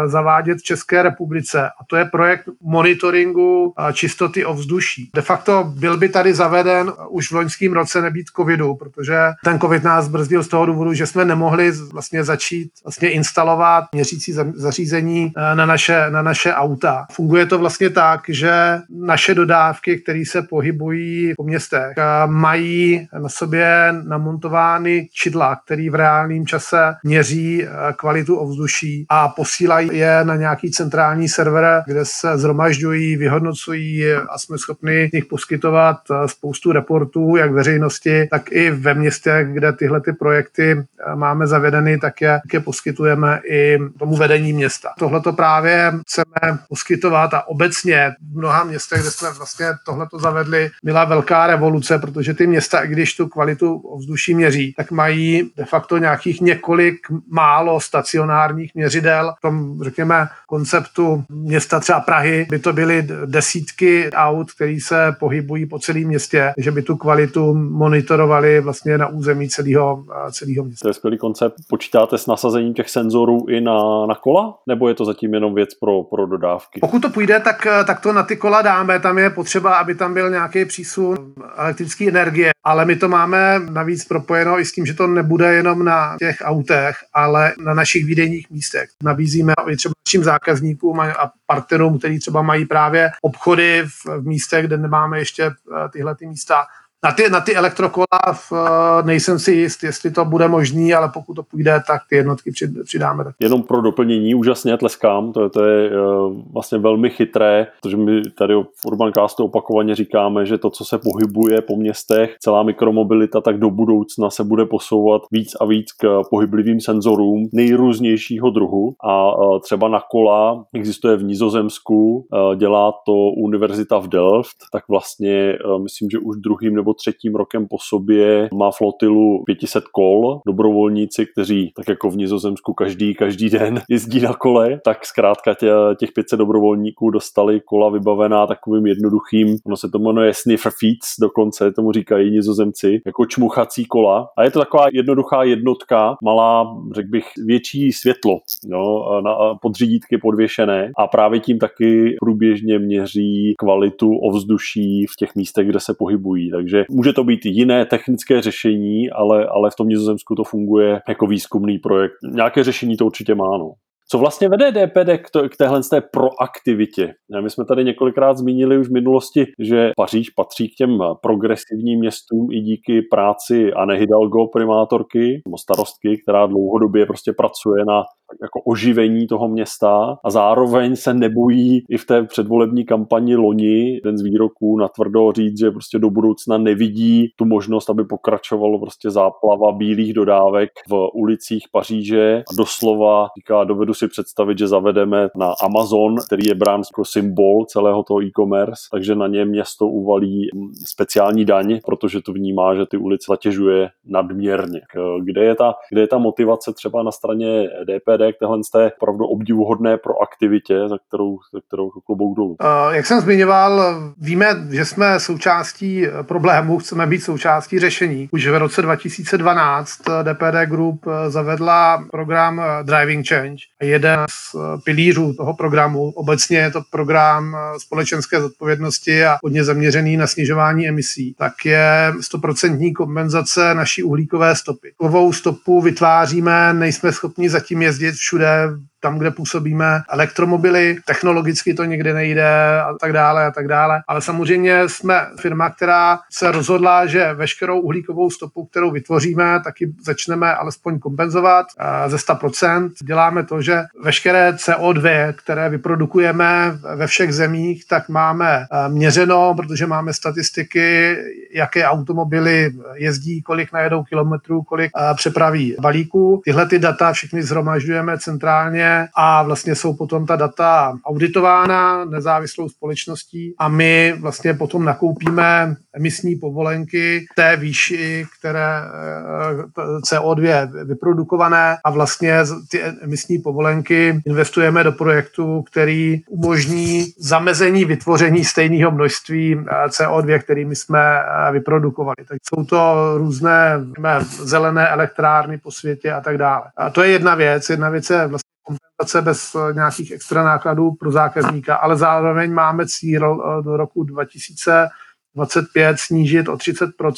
[0.09, 1.67] zavádět v České republice.
[1.67, 5.11] A to je projekt monitoringu e, čistoty ovzduší.
[5.15, 9.85] De facto byl by tady zaveden už v loňském roce nebýt covidu, protože ten covid
[9.85, 15.55] nás brzdil z toho důvodu, že jsme nemohli vlastně začít vlastně instalovat měřící zařízení e,
[15.55, 17.07] na naše, na naše auta.
[17.13, 18.53] Funguje to vlastně tak, že
[18.91, 21.95] naše dodávky, které se pohybují po městech,
[22.27, 30.25] mají na sobě namontovány čidla, které v reálném čase měří kvalitu ovzduší a posílají je
[30.25, 35.97] na nějaký centrální server, kde se zhromažďují, vyhodnocují a jsme schopni nich poskytovat
[36.27, 42.21] spoustu reportů, jak veřejnosti, tak i ve městech, kde tyhle ty projekty máme zavedeny, tak
[42.21, 44.89] je, tak je poskytujeme i tomu vedení města.
[44.99, 50.19] Tohle to právě chceme poskytovat a obecně v mnoha městech, kde jsme vlastně tohle to
[50.19, 55.51] zavedli, byla velká revoluce, protože ty města, i když tu kvalitu ovzduší měří, tak mají
[55.57, 56.97] de facto nějakých několik
[57.31, 59.35] málo stacionárních měřidel.
[59.39, 65.67] V tom, řekněme, konceptu města třeba Prahy by to byly desítky aut, které se pohybují
[65.67, 70.83] po celém městě, že by tu kvalitu monitorovali vlastně na území celého, celého města.
[70.85, 71.55] To je skvělý koncept.
[71.69, 74.59] Počítáte s nasazením těch senzorů i na, na kola?
[74.67, 76.81] Nebo je to zatím jenom věc pro, pro dodávky?
[76.81, 79.01] Pokud to půjde, tak, tak to na ty kola dáme.
[79.01, 81.17] Tam je potřeba, aby tam byl nějaký přísun
[81.57, 85.85] elektrické energie, ale my to máme navíc propojeno i s tím, že to nebude jenom
[85.85, 88.91] na těch autech, ale na našich výdejních místech.
[89.03, 94.67] Nabízíme i třeba našim zákazníkům a partnerům, kteří třeba mají právě obchody v, v místech,
[94.67, 96.67] kde nemáme ještě eh, tyhle ty místa,
[97.05, 101.11] na ty, na ty elektrokola v, eh, nejsem si jist, jestli to bude možný, ale
[101.15, 102.51] pokud to půjde, tak ty jednotky
[102.85, 103.25] přidáme.
[103.41, 108.55] Jenom pro doplnění, úžasně tleskám, to, to je uh, vlastně velmi chytré, protože my tady
[108.55, 113.71] v Urbancastu opakovaně říkáme, že to, co se pohybuje po městech, celá mikromobilita, tak do
[113.71, 119.89] budoucna se bude posouvat víc a víc k pohyblivým senzorům nejrůznějšího druhu a uh, třeba
[119.89, 126.37] na kola existuje v Nizozemsku, dělá to univerzita v Delft, tak vlastně myslím, že už
[126.37, 132.17] druhým nebo třetím rokem po sobě má flotilu 500 kol, dobrovolníci, kteří tak jako v
[132.17, 137.91] Nizozemsku každý, každý den jezdí na kole, tak zkrátka tě, těch 500 dobrovolníků dostali kola
[137.91, 143.85] vybavená takovým jednoduchým, ono se to jmenuje sniffer feeds, dokonce tomu říkají nizozemci, jako čmuchací
[143.85, 144.29] kola.
[144.37, 150.93] A je to taková jednoduchá jednotka, malá, řekl bych, větší světlo, no, na podřídítky podvěšené
[150.99, 156.51] a právě tím taky průběžně měří kvalitu ovzduší v těch místech, kde se pohybují.
[156.51, 161.27] Takže může to být jiné technické řešení, ale, ale v tom Nizozemsku to funguje jako
[161.27, 162.15] výzkumný projekt.
[162.33, 163.59] Nějaké řešení to určitě má.
[163.59, 163.73] No.
[164.09, 167.15] Co vlastně vede DPD k, to, k téhle té proaktivitě?
[167.41, 172.53] My jsme tady několikrát zmínili už v minulosti, že Paříž patří k těm progresivním městům
[172.53, 178.03] i díky práci Anne Hidalgo, primátorky, starostky, která dlouhodobě prostě pracuje na
[178.43, 184.19] jako oživení toho města a zároveň se nebojí i v té předvolební kampani loni ten
[184.19, 189.11] z výroků na tvrdo říct, že prostě do budoucna nevidí tu možnost, aby pokračovalo prostě
[189.11, 195.53] záplava bílých dodávek v ulicích Paříže a doslova říká, dovedu si představit, že zavedeme na
[195.65, 200.49] Amazon, který je brán jako symbol celého toho e-commerce, takže na ně město uvalí
[200.87, 204.81] speciální daň, protože to vnímá, že ty ulice zatěžuje nadměrně.
[205.25, 207.69] Kde je ta, kde je ta motivace třeba na straně
[208.17, 212.57] DPD k téhle té opravdu obdivuhodné proaktivitě, za kterou, za kterou klubou dolů?
[212.91, 213.83] Jak jsem zmiňoval,
[214.19, 218.29] víme, že jsme součástí problému, chceme být součástí řešení.
[218.33, 219.91] Už v roce 2012
[220.23, 223.57] DPD Group zavedla program Driving Change.
[223.83, 230.27] Jeden z pilířů toho programu, obecně je to program společenské zodpovědnosti a hodně zaměřený na
[230.27, 234.93] snižování emisí, tak je 100% kompenzace naší uhlíkové stopy.
[234.97, 238.69] Kovou stopu vytváříme, nejsme schopni zatím jezdit všude
[239.07, 244.03] tam, kde působíme, elektromobily, technologicky to někde nejde a tak dále a tak dále.
[244.09, 250.55] Ale samozřejmě jsme firma, která se rozhodla, že veškerou uhlíkovou stopu, kterou vytvoříme, taky začneme
[250.55, 252.91] alespoň kompenzovat eh, ze 100%.
[253.03, 259.87] Děláme to, že veškeré CO2, které vyprodukujeme ve všech zemích, tak máme eh, měřeno, protože
[259.87, 261.17] máme statistiky,
[261.55, 266.43] jaké automobily jezdí, kolik najedou kilometrů, kolik eh, přepraví balíků.
[266.45, 273.55] Tyhle ty data všechny zhromažďujeme centrálně a vlastně jsou potom ta data auditována nezávislou společností
[273.59, 282.39] a my vlastně potom nakoupíme emisní povolenky té výši, které eh, CO2 vyprodukované a vlastně
[282.71, 290.65] ty emisní povolenky investujeme do projektu, který umožní zamezení vytvoření stejného množství eh, CO2, který
[290.65, 292.17] my jsme eh, vyprodukovali.
[292.29, 293.81] Tak jsou to různé
[294.29, 296.63] zelené elektrárny po světě a tak dále.
[296.77, 297.71] A to je jedna věc.
[297.71, 302.87] Jedna věc je vlastně kompenzace bez eh, nějakých extra nákladů pro zákazníka, ale zároveň máme
[302.87, 307.13] cíl eh, do roku 2025 snížit o 30 eh,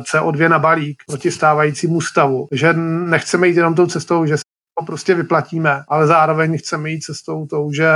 [0.00, 2.46] CO2 na balík proti stávajícímu stavu.
[2.50, 4.36] Takže nechceme jít jenom tou cestou, že
[4.78, 7.90] to prostě vyplatíme, ale zároveň chceme jít cestou tou, že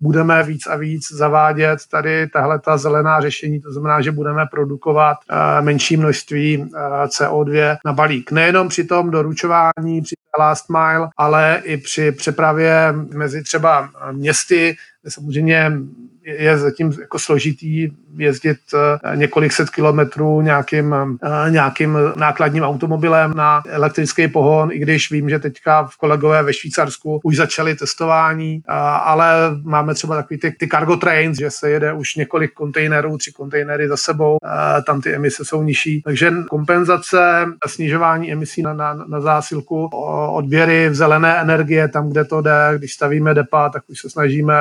[0.00, 5.16] budeme víc a víc zavádět tady tahle ta zelená řešení, to znamená, že budeme produkovat
[5.60, 6.64] menší množství
[7.06, 8.32] CO2 na balík.
[8.32, 14.76] Nejenom při tom doručování, při last mile, ale i při přepravě mezi třeba městy,
[15.08, 15.72] samozřejmě
[16.38, 23.62] je zatím jako složitý jezdit eh, několik set kilometrů nějakým, eh, nějakým nákladním automobilem na
[23.68, 28.72] elektrický pohon, i když vím, že teďka v kolegové ve Švýcarsku už začali testování, eh,
[29.04, 33.32] ale máme třeba takový ty, ty cargo trains, že se jede už několik kontejnerů, tři
[33.32, 34.38] kontejnery za sebou,
[34.86, 36.02] tam ty emise jsou nižší.
[36.02, 39.86] Takže kompenzace, snižování emisí na, na, na zásilku,
[40.32, 44.54] odběry v zelené energie, tam, kde to jde, když stavíme depa, tak už se snažíme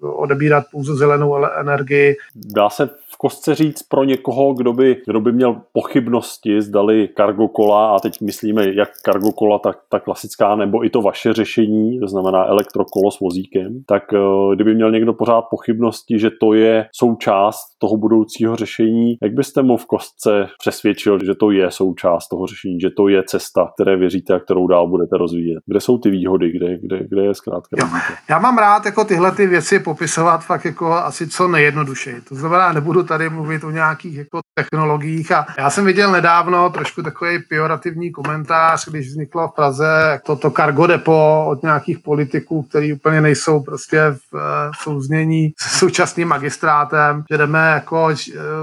[0.00, 2.16] odebírat pouze zelenou energii.
[2.34, 7.96] Dá se kostce říct pro někoho, kdo by, kdo by měl pochybnosti, zdali cargo kola,
[7.96, 12.08] a teď myslíme jak cargo kola, tak ta klasická, nebo i to vaše řešení, to
[12.08, 14.18] znamená elektrokolo s vozíkem, tak eh,
[14.54, 19.76] kdyby měl někdo pořád pochybnosti, že to je součást toho budoucího řešení, jak byste mu
[19.76, 24.34] v kostce přesvědčil, že to je součást toho řešení, že to je cesta, které věříte
[24.34, 25.58] a kterou dál budete rozvíjet?
[25.66, 27.76] Kde jsou ty výhody, kde, kde, kde je zkrátka?
[27.78, 27.86] Jo.
[28.30, 32.20] Já mám rád jako tyhle ty věci popisovat fakt jako asi co nejjednodušeji.
[32.28, 37.02] To znamená, nebudu tady mluvit o nějakých jako technologiích a já jsem viděl nedávno trošku
[37.02, 43.20] takový pejorativní komentář, když vzniklo v Praze toto cargo depo od nějakých politiků, který úplně
[43.20, 44.38] nejsou prostě v,
[44.70, 48.08] v souznění s současným magistrátem, že jdeme jako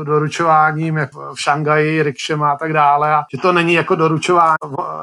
[0.03, 4.55] doručováním jako v Šangaji, rikšem a tak dále a že to není jako doručování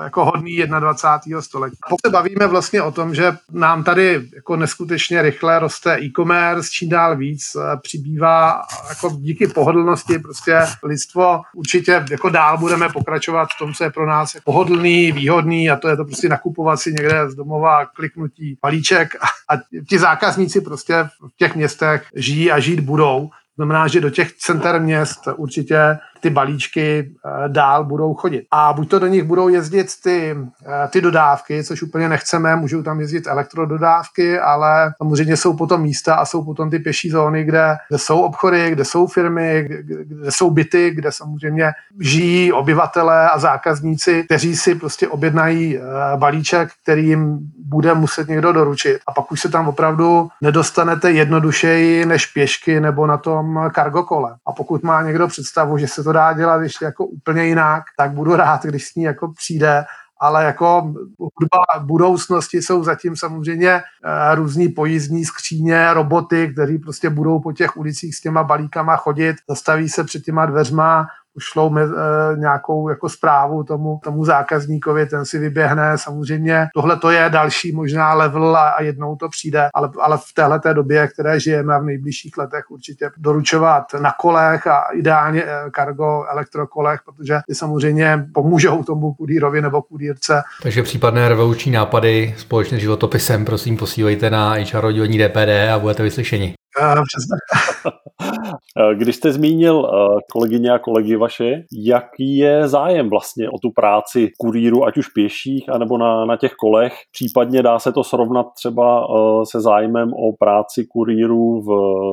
[0.03, 1.43] jako hodný 21.
[1.43, 1.77] století.
[1.89, 6.89] Pokud se bavíme vlastně o tom, že nám tady jako neskutečně rychle roste e-commerce, čím
[6.89, 13.59] dál víc eh, přibývá jako díky pohodlnosti prostě lidstvo určitě jako dál budeme pokračovat v
[13.59, 17.31] tom, co je pro nás pohodlný, výhodný a to je to prostě nakupovat si někde
[17.31, 22.81] z domova kliknutí balíček a, a ti zákazníci prostě v těch městech žijí a žít
[22.81, 23.31] budou.
[23.57, 28.45] Znamená, že do těch center měst určitě ty balíčky eh, dál budou chodit.
[28.51, 32.83] A buď to do nich budou jezdit ty, eh, ty dodávky, což úplně nechceme, můžou
[32.83, 37.77] tam jezdit elektrododávky, ale samozřejmě jsou potom místa a jsou potom ty pěší zóny, kde,
[37.89, 43.39] kde jsou obchody, kde jsou firmy, kde, kde jsou byty, kde samozřejmě žijí obyvatele a
[43.39, 45.81] zákazníci, kteří si prostě objednají eh,
[46.17, 48.99] balíček, který jim bude muset někdo doručit.
[49.07, 54.35] A pak už se tam opravdu nedostanete jednodušeji než pěšky nebo na tom kargokole.
[54.47, 58.11] A pokud má někdo představu, že se to dá dělat ještě jako úplně jinak, tak
[58.11, 59.85] budu rád, když s ní jako přijde
[60.23, 67.41] ale jako hudba budoucnosti jsou zatím samozřejmě uh, různý pojízdní skříně, roboty, kteří prostě budou
[67.41, 72.37] po těch ulicích s těma balíkama chodit, zastaví se před těma dveřma, pošlou me, e,
[72.37, 75.99] nějakou jako zprávu tomu, tomu zákazníkovi, ten si vyběhne.
[75.99, 80.35] Samozřejmě tohle to je další možná level a, a jednou to přijde, ale, ale v
[80.35, 87.01] téhle době, které žijeme v nejbližších letech určitě doručovat na kolech a ideálně kargo elektrokolech,
[87.05, 90.43] protože ty samozřejmě pomůžou tomu kudírovi nebo kudírce.
[90.63, 96.03] Takže případné revoluční nápady společně s životopisem prosím posílejte na HR oddělení DPD a budete
[96.03, 96.55] vyslyšeni.
[98.95, 99.91] Když jste zmínil
[100.33, 105.69] kolegyně a kolegy vaše, jaký je zájem vlastně o tu práci kurýru, ať už pěších,
[105.69, 106.95] anebo na, na těch kolech?
[107.13, 109.07] Případně dá se to srovnat třeba
[109.51, 111.69] se zájmem o práci kurýru v,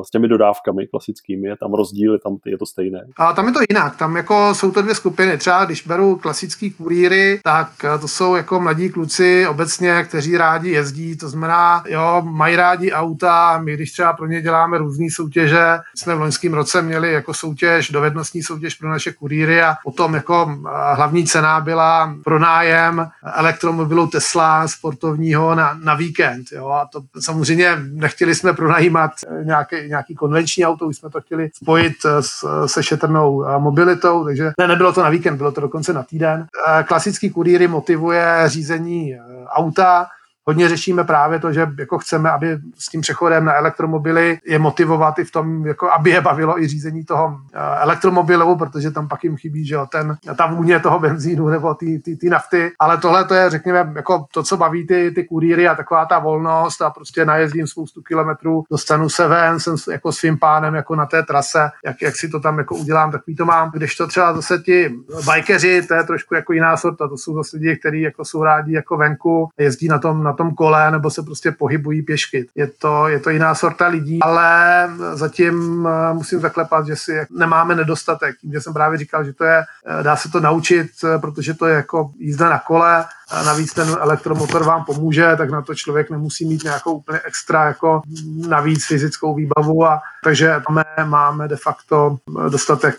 [0.07, 1.47] s těmi dodávkami klasickými?
[1.47, 3.05] Je tam rozdíl, tam je to stejné?
[3.17, 3.97] A tam je to jinak.
[3.97, 5.37] Tam jako jsou to dvě skupiny.
[5.37, 7.69] Třeba když beru klasický kurýry, tak
[8.01, 13.59] to jsou jako mladí kluci obecně, kteří rádi jezdí, to znamená, jo, mají rádi auta,
[13.59, 15.77] my když třeba pro ně děláme různé soutěže.
[15.95, 20.57] Jsme v loňském roce měli jako soutěž, dovednostní soutěž pro naše kurýry a potom jako
[20.93, 26.45] hlavní cena byla pronájem elektromobilu Tesla sportovního na, na víkend.
[26.51, 26.69] Jo.
[26.69, 29.11] A to samozřejmě nechtěli jsme pronajímat
[29.43, 34.67] nějaký, nějaký konvenční auto, už jsme to chtěli spojit s, se šetrnou mobilitou, takže ne,
[34.67, 36.45] nebylo to na víkend, bylo to dokonce na týden.
[36.85, 39.15] Klasický kurýry motivuje řízení
[39.49, 40.07] auta,
[40.49, 45.19] hodně řešíme právě to, že jako chceme, aby s tím přechodem na elektromobily je motivovat
[45.19, 49.23] i v tom, jako aby je bavilo i řízení toho eh, elektromobilu, protože tam pak
[49.23, 52.97] jim chybí, že jo, ten, ta vůně toho benzínu nebo ty, ty, ty nafty, ale
[52.97, 56.81] tohle to je, řekněme, jako to, co baví ty, ty kurýry a taková ta volnost
[56.81, 61.23] a prostě najezdím spoustu kilometrů, dostanu se ven, jsem jako svým pánem jako na té
[61.23, 63.71] trase, jak, jak si to tam jako udělám, takový to mám.
[63.73, 67.57] Když to třeba zase ti bajkeři, to je trošku jako jiná sorta, to jsou zase
[67.57, 71.23] lidi, kteří jako jsou rádi jako venku, jezdí na tom, na tom kole nebo se
[71.23, 72.47] prostě pohybují pěšky.
[72.55, 77.75] Je to, je to jiná sorta lidí, ale zatím eh, musím zaklepat, že si nemáme
[77.75, 78.35] nedostatek.
[78.41, 81.53] Tím, že jsem právě říkal, že to je, eh, dá se to naučit, eh, protože
[81.53, 85.75] to je jako jízda na kole, a navíc ten elektromotor vám pomůže, tak na to
[85.75, 88.01] člověk nemusí mít nějakou úplně extra jako
[88.47, 92.17] navíc fyzickou výbavu a takže máme, máme de facto
[92.49, 92.95] dostatek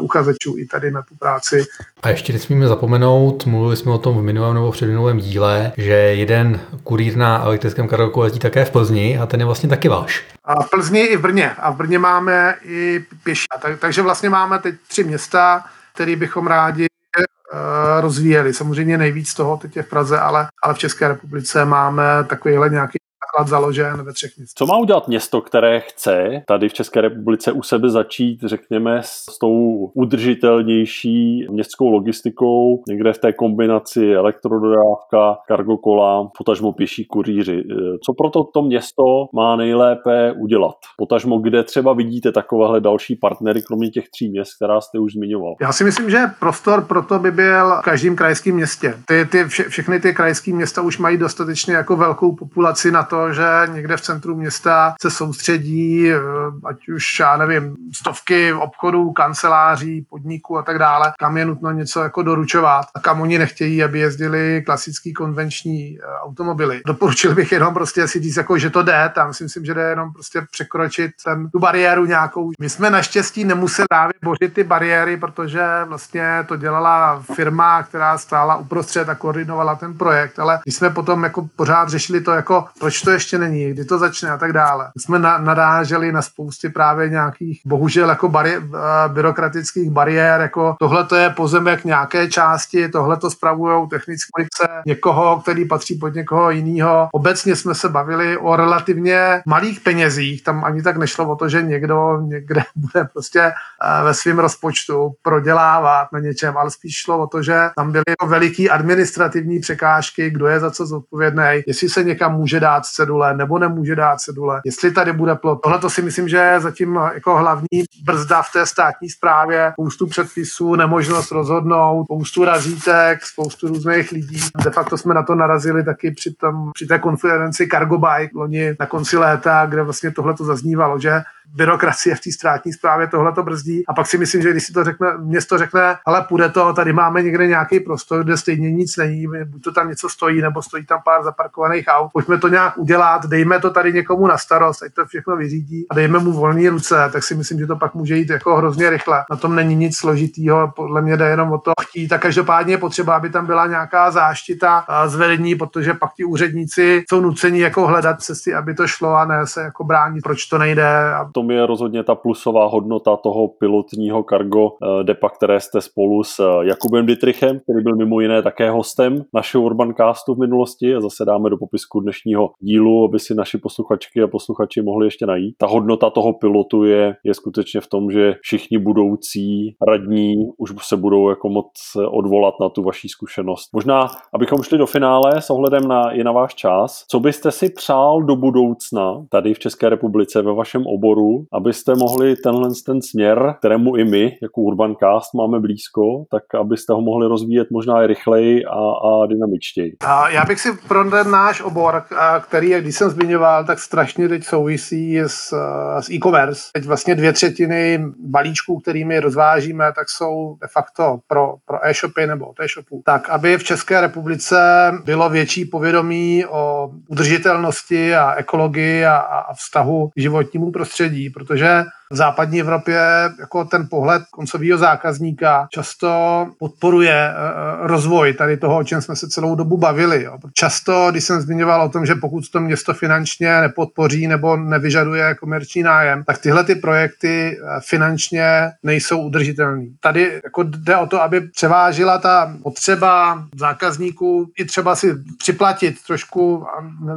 [0.00, 1.64] uchazečů i tady na tu práci.
[2.02, 6.60] A ještě nesmíme zapomenout, mluvili jsme o tom v minulém nebo předminulém díle, že jeden
[6.84, 10.24] kurýr na elektrickém kargoku letí také v Plzni a ten je vlastně taky váš.
[10.44, 11.50] A v Plzni i v Brně.
[11.58, 13.46] A v Brně máme i pěší.
[13.62, 18.54] Tak, takže vlastně máme teď tři města, které bychom rádi eh, rozvíjeli.
[18.54, 22.98] Samozřejmě nejvíc toho teď je v Praze, ale, ale v České republice máme takovýhle nějaký
[23.32, 24.54] základ založen ve třech městech.
[24.54, 29.38] Co má udělat město, které chce tady v České republice u sebe začít, řekněme, s
[29.38, 37.64] tou udržitelnější městskou logistikou, někde v té kombinaci elektrododávka, kargokola, potažmo pěší kurýři.
[38.06, 39.02] Co proto to město
[39.34, 40.76] má nejlépe udělat?
[40.98, 45.54] Potažmo, kde třeba vidíte takovéhle další partnery, kromě těch tří měst, která jste už zmiňoval?
[45.60, 48.94] Já si myslím, že prostor pro to by byl v každém krajském městě.
[49.06, 53.21] Ty, ty, vše, všechny ty krajské města už mají dostatečně jako velkou populaci na to,
[53.30, 56.18] že někde v centru města se soustředí, eh,
[56.64, 62.00] ať už, já nevím, stovky obchodů, kanceláří, podniků a tak dále, kam je nutno něco
[62.00, 66.80] jako doručovat a kam oni nechtějí, aby jezdili klasický konvenční eh, automobily.
[66.86, 69.82] Doporučil bych jenom prostě si říct, jako, že to jde, tam si myslím, že jde
[69.82, 72.50] jenom prostě překročit ten, tu bariéru nějakou.
[72.60, 78.56] My jsme naštěstí nemuseli právě bořit ty bariéry, protože vlastně to dělala firma, která stála
[78.56, 83.02] uprostřed a koordinovala ten projekt, ale když jsme potom jako pořád řešili to, jako proč
[83.02, 84.90] to ještě není, kdy to začne a tak dále.
[84.98, 88.64] Jsme na, nadáželi na spousty právě nějakých, bohužel jako bari, uh,
[89.08, 94.42] byrokratických bariér, jako tohle to je pozemek nějaké části, tohle to spravují technické
[94.86, 97.08] někoho, který patří pod někoho jiného.
[97.12, 101.62] Obecně jsme se bavili o relativně malých penězích, tam ani tak nešlo o to, že
[101.62, 107.26] někdo někde bude prostě uh, ve svém rozpočtu prodělávat na něčem, ale spíš šlo o
[107.26, 112.34] to, že tam byly veliký administrativní překážky, kdo je za co zodpovědný, jestli se někam
[112.34, 115.60] může dát cedule nebo nemůže dát cedule, jestli tady bude plot.
[115.62, 120.06] Tohle to si myslím, že je zatím jako hlavní brzda v té státní správě, spoustu
[120.06, 124.40] předpisů, nemožnost rozhodnout, spoustu razítek, spoustu různých lidí.
[124.64, 128.74] De facto jsme na to narazili taky při, tom, při té konferenci Cargo Bike loni
[128.80, 131.22] na konci léta, kde vlastně tohle to zaznívalo, že
[131.54, 133.86] byrokracie v té státní správě tohle to brzdí.
[133.88, 136.92] A pak si myslím, že když si to řekne, město řekne, ale půjde to, tady
[136.92, 140.86] máme někde nějaký prostor, kde stejně nic není, buď to tam něco stojí, nebo stojí
[140.86, 144.92] tam pár zaparkovaných aut, pojďme to nějak udělat, dejme to tady někomu na starost, ať
[144.94, 148.16] to všechno vyřídí a dejme mu volné ruce, tak si myslím, že to pak může
[148.16, 149.24] jít jako hrozně rychle.
[149.30, 152.08] Na tom není nic složitýho, podle mě jde jenom o to chtít.
[152.08, 157.20] Tak každopádně je potřeba, aby tam byla nějaká záštita zvedení, protože pak ti úředníci jsou
[157.20, 161.14] nuceni jako hledat cesty, aby to šlo a ne se jako bránit, proč to nejde.
[161.14, 166.24] A tom je rozhodně ta plusová hodnota toho pilotního cargo eh, depa, které jste spolu
[166.24, 171.00] s eh, Jakubem Dietrichem, který byl mimo jiné také hostem našeho Urbancastu v minulosti a
[171.00, 175.54] zase dáme do popisku dnešního dílu, aby si naši posluchačky a posluchači mohli ještě najít.
[175.58, 180.96] Ta hodnota toho pilotu je, je skutečně v tom, že všichni budoucí radní už se
[180.96, 181.72] budou jako moc
[182.10, 183.68] odvolat na tu vaší zkušenost.
[183.72, 187.70] Možná, abychom šli do finále s ohledem na, i na váš čas, co byste si
[187.70, 191.21] přál do budoucna tady v České republice ve vašem oboru,
[191.52, 196.92] abyste mohli tenhle ten směr, kterému i my, jako Urban Cast, máme blízko, tak abyste
[196.92, 199.96] ho mohli rozvíjet možná i rychleji a, a dynamičtěji.
[200.06, 202.02] A já bych si pro ten náš obor,
[202.40, 205.54] který, jak když jsem zmiňoval, tak strašně teď souvisí s,
[206.00, 206.62] s e-commerce.
[206.72, 212.46] Teď vlastně dvě třetiny balíčků, kterými rozvážíme, tak jsou de facto pro, pro e-shopy nebo
[212.46, 213.02] od e-shopů.
[213.04, 214.56] Tak, aby v České republice
[215.04, 222.16] bylo větší povědomí o udržitelnosti a ekologii a, a vztahu k životnímu prostředí, protože v
[222.16, 223.00] západní Evropě
[223.40, 229.16] jako ten pohled koncového zákazníka často podporuje eh, eh, rozvoj tady toho, o čem jsme
[229.16, 230.28] se celou dobu bavili.
[230.54, 235.82] Často, když jsem zmiňoval o tom, že pokud to město finančně nepodpoří nebo nevyžaduje komerční
[235.82, 239.86] nájem, tak tyhle ty projekty eh, finančně nejsou udržitelné.
[240.00, 246.66] Tady jako jde o to, aby převážila ta potřeba zákazníků i třeba si připlatit trošku,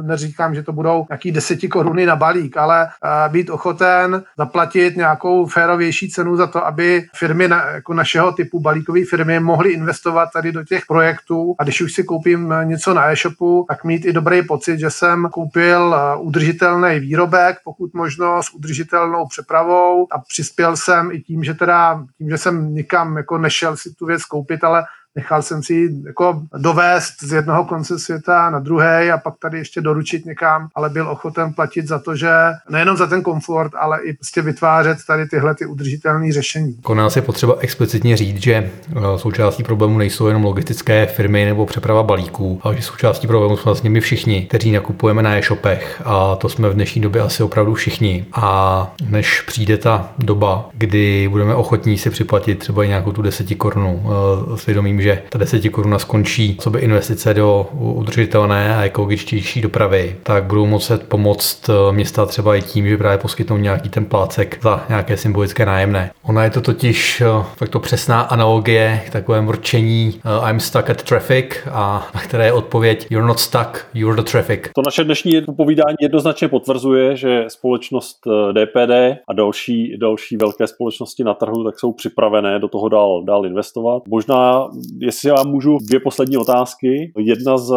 [0.02, 2.88] neříkám, že to budou nějaký deseti koruny na balík, ale
[3.28, 8.60] být ochoten zaplatit zaplatit nějakou férovější cenu za to, aby firmy na, jako našeho typu
[8.60, 11.54] balíkové firmy mohly investovat tady do těch projektů.
[11.58, 15.28] A když už si koupím něco na e-shopu, tak mít i dobrý pocit, že jsem
[15.32, 20.06] koupil eh, udržitelný výrobek, pokud možno s udržitelnou přepravou.
[20.10, 24.06] A přispěl jsem i tím, že teda tím, že jsem nikam jako nešel si tu
[24.06, 24.84] věc koupit, ale
[25.16, 29.80] nechal jsem si jako dovést z jednoho konce světa na druhý a pak tady ještě
[29.80, 32.30] doručit někam, ale byl ochoten platit za to, že
[32.70, 36.74] nejenom za ten komfort, ale i prostě vytvářet tady tyhle ty udržitelné řešení.
[36.76, 41.66] Jako nás je potřeba explicitně říct, že eh, součástí problému nejsou jenom logistické firmy nebo
[41.66, 46.36] přeprava balíků, ale že součástí problému jsou vlastně my všichni, kteří nakupujeme na e-shopech a
[46.36, 48.26] to jsme v dnešní době asi opravdu všichni.
[48.32, 54.02] A než přijde ta doba, kdy budeme ochotní si připlatit třeba nějakou tu deseti korunu,
[54.04, 60.16] eh, svědomím, že ta deseti koruna skončí, co by investice do udržitelné a ekologičtější dopravy,
[60.22, 64.58] tak budou moci pomoct eh, města třeba i tím, že právě poskytnou nějaký ten plácek
[64.62, 66.10] za nějaké symbolické nájemné.
[66.22, 71.02] Ona je to totiž eh, fakt to přesná analogie k takovému rčení I'm stuck at
[71.02, 74.60] traffic a na které je odpověď You're not stuck, you're the traffic.
[74.74, 78.18] To naše dnešní povídání jednoznačně potvrzuje, že společnost
[78.52, 78.90] DPD
[79.28, 84.02] a další, další velké společnosti na trhu tak jsou připravené do toho dál, dál investovat.
[84.08, 84.68] Možná,
[85.00, 87.12] jestli já můžu, dvě poslední otázky.
[87.18, 87.74] Jedna z,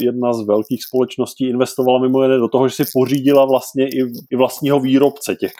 [0.00, 4.36] jedna z velkých společností investovala mimo jiné do toho, že si pořídila vlastně i, i
[4.36, 5.52] vlastního výrobce těch.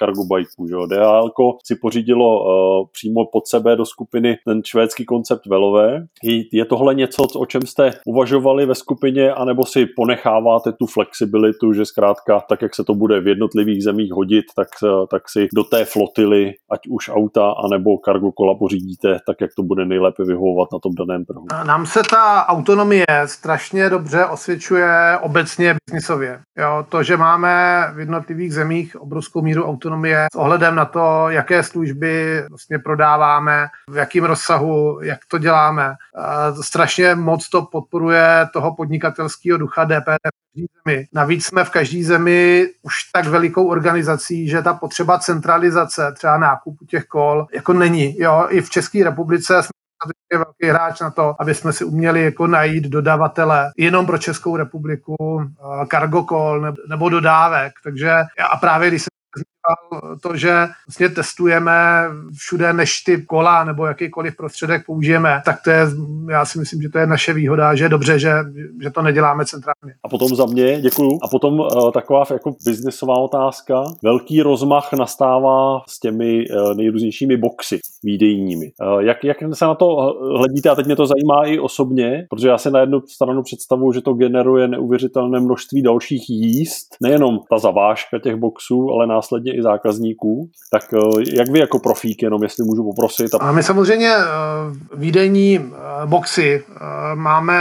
[0.68, 0.96] Že?
[0.96, 1.30] DHL
[1.64, 6.06] si pořídilo uh, přímo pod sebe do skupiny ten švédský koncept Velové.
[6.52, 11.84] Je tohle něco, o čem jste uvažovali ve skupině, anebo si ponecháváte tu flexibilitu, že
[11.84, 14.68] zkrátka tak, jak se to bude v jednotlivých zemích hodit, tak,
[15.10, 19.62] tak si do té flotily, ať už auta, anebo cargo kola pořídíte, tak jak to
[19.62, 21.46] bude nejlépe vyhovovat na tom daném trhu.
[21.64, 26.40] Nám se ta autonomie strašně dobře osvědčuje obecně biznisově.
[26.58, 31.62] Jo, to, že máme v jednotlivých zemích obrovskou míru autonomie s ohledem na to, jaké
[31.62, 35.94] služby vlastně prodáváme, v jakém rozsahu, jak to děláme.
[36.60, 40.28] Strašně moc to podporuje toho podnikatelského ducha DPD
[40.86, 41.06] zemi.
[41.12, 46.84] Navíc jsme v každé zemi už tak velikou organizací, že ta potřeba centralizace třeba nákupu
[46.84, 48.18] těch kol jako není.
[48.18, 49.81] Jo, i v České republice jsme
[50.32, 54.56] je velký hráč na to, aby jsme si uměli jako najít dodavatele jenom pro Českou
[54.56, 55.16] republiku,
[55.90, 57.72] cargo call nebo dodávek.
[57.84, 58.12] Takže
[58.52, 59.02] a právě když
[59.38, 59.44] se
[60.22, 61.72] to, že vlastně testujeme
[62.38, 65.86] všude, než ty kola nebo jakýkoliv prostředek použijeme, tak to je,
[66.30, 68.32] já si myslím, že to je naše výhoda, že je dobře, že,
[68.82, 69.94] že to neděláme centrálně.
[70.04, 71.18] A potom za mě, děkuju.
[71.22, 73.84] A potom uh, taková jako biznesová otázka.
[74.02, 78.72] Velký rozmach nastává s těmi uh, nejrůznějšími boxy výdejními.
[78.82, 79.86] Uh, jak, jak se na to
[80.38, 80.70] hledíte?
[80.70, 84.00] A teď mě to zajímá i osobně, protože já se na jednu stranu představuji, že
[84.00, 86.96] to generuje neuvěřitelné množství dalších jíst.
[87.02, 90.50] Nejenom ta zavážka těch boxů, ale následně i zákazníků.
[90.70, 90.98] Tak eh,
[91.36, 93.34] jak vy jako profík, jenom jestli můžu poprosit?
[93.40, 94.24] A my samozřejmě eh,
[94.96, 96.64] výdejní eh, boxy
[97.14, 97.54] máme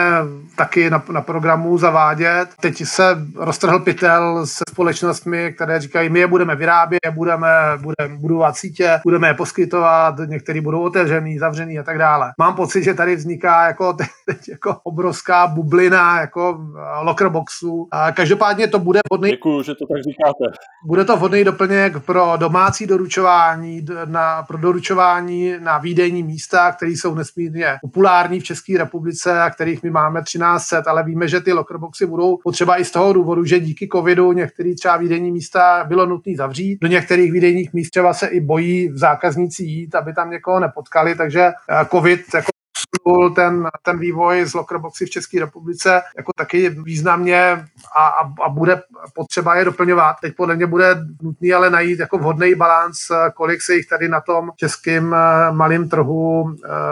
[0.56, 2.48] taky na, na programu zavádět.
[2.62, 3.04] Teď se
[3.36, 7.48] roztrhl pytel se společnostmi, které říkají, my je budeme vyrábět, budeme,
[7.82, 12.32] budeme budovat sítě, budeme je poskytovat, některý budou otevřený, zavřený a tak dále.
[12.40, 13.94] Mám pocit, že tady vzniká jako
[14.26, 16.60] teď jako obrovská bublina jako
[17.02, 17.88] locker boxu.
[18.14, 19.30] Každopádně to bude vhodný.
[19.32, 20.58] Děkuji, že to tak říkáte.
[20.86, 27.16] Bude to vhodný doplněk pro domácí doručování, na, pro doručování na výdejní místa, které jsou
[27.16, 32.06] nesmírně populární v České republice a kterých my máme 1300, ale víme, že ty lockerboxy
[32.06, 36.34] budou potřeba i z toho důvodu, že díky covidu některé třeba výdejní místa bylo nutné
[36.38, 36.78] zavřít.
[36.82, 41.16] Do některých výdejních míst třeba se i bojí v zákazníci jít, aby tam někoho nepotkali,
[41.16, 42.61] takže eh, covid jako
[42.92, 47.66] posunul ten, ten vývoj z Lockerboxy v České republice jako taky významně
[47.96, 48.82] a, a, a bude
[49.16, 50.16] potřeba je doplňovat.
[50.22, 52.98] Teď podle mě bude nutný ale najít jako vhodný balans,
[53.36, 56.52] kolik se jich tady na tom českém eh, malém trhu uh,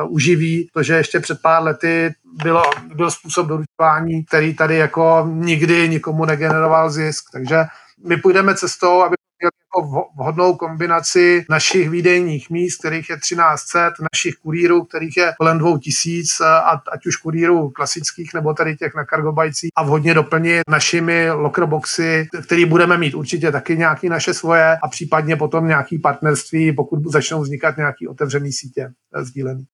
[0.10, 2.64] uživí, protože ještě před pár lety bylo,
[2.96, 7.24] byl způsob doručování, který tady jako nikdy nikomu negeneroval zisk.
[7.34, 7.66] Takže
[8.08, 14.84] my půjdeme cestou, aby jako vhodnou kombinaci našich výdejních míst, kterých je 1300, našich kurírů,
[14.84, 19.84] kterých je kolem 2000, a ať už kurírů klasických nebo tady těch na kargobajcích a
[19.84, 25.68] vhodně doplnit našimi lockerboxy, který budeme mít určitě taky nějaký naše svoje a případně potom
[25.68, 29.66] nějaký partnerství, pokud začnou vznikat nějaký otevřený sítě sdílený.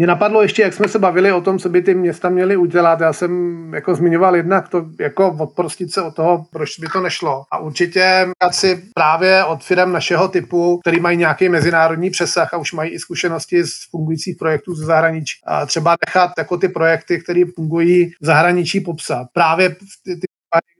[0.00, 3.00] Mě napadlo ještě, jak jsme se bavili o tom, co by ty města měly udělat.
[3.00, 3.30] Já jsem
[3.74, 7.44] jako zmiňoval jednak to jako odprostit se od toho, proč by to nešlo.
[7.50, 12.72] A určitě si právě od firm našeho typu, který mají nějaký mezinárodní přesah a už
[12.72, 15.40] mají i zkušenosti z fungujících projektů ze zahraničí.
[15.46, 19.26] A třeba nechat jako ty projekty, které fungují v zahraničí popsat.
[19.32, 20.26] Právě ty, ty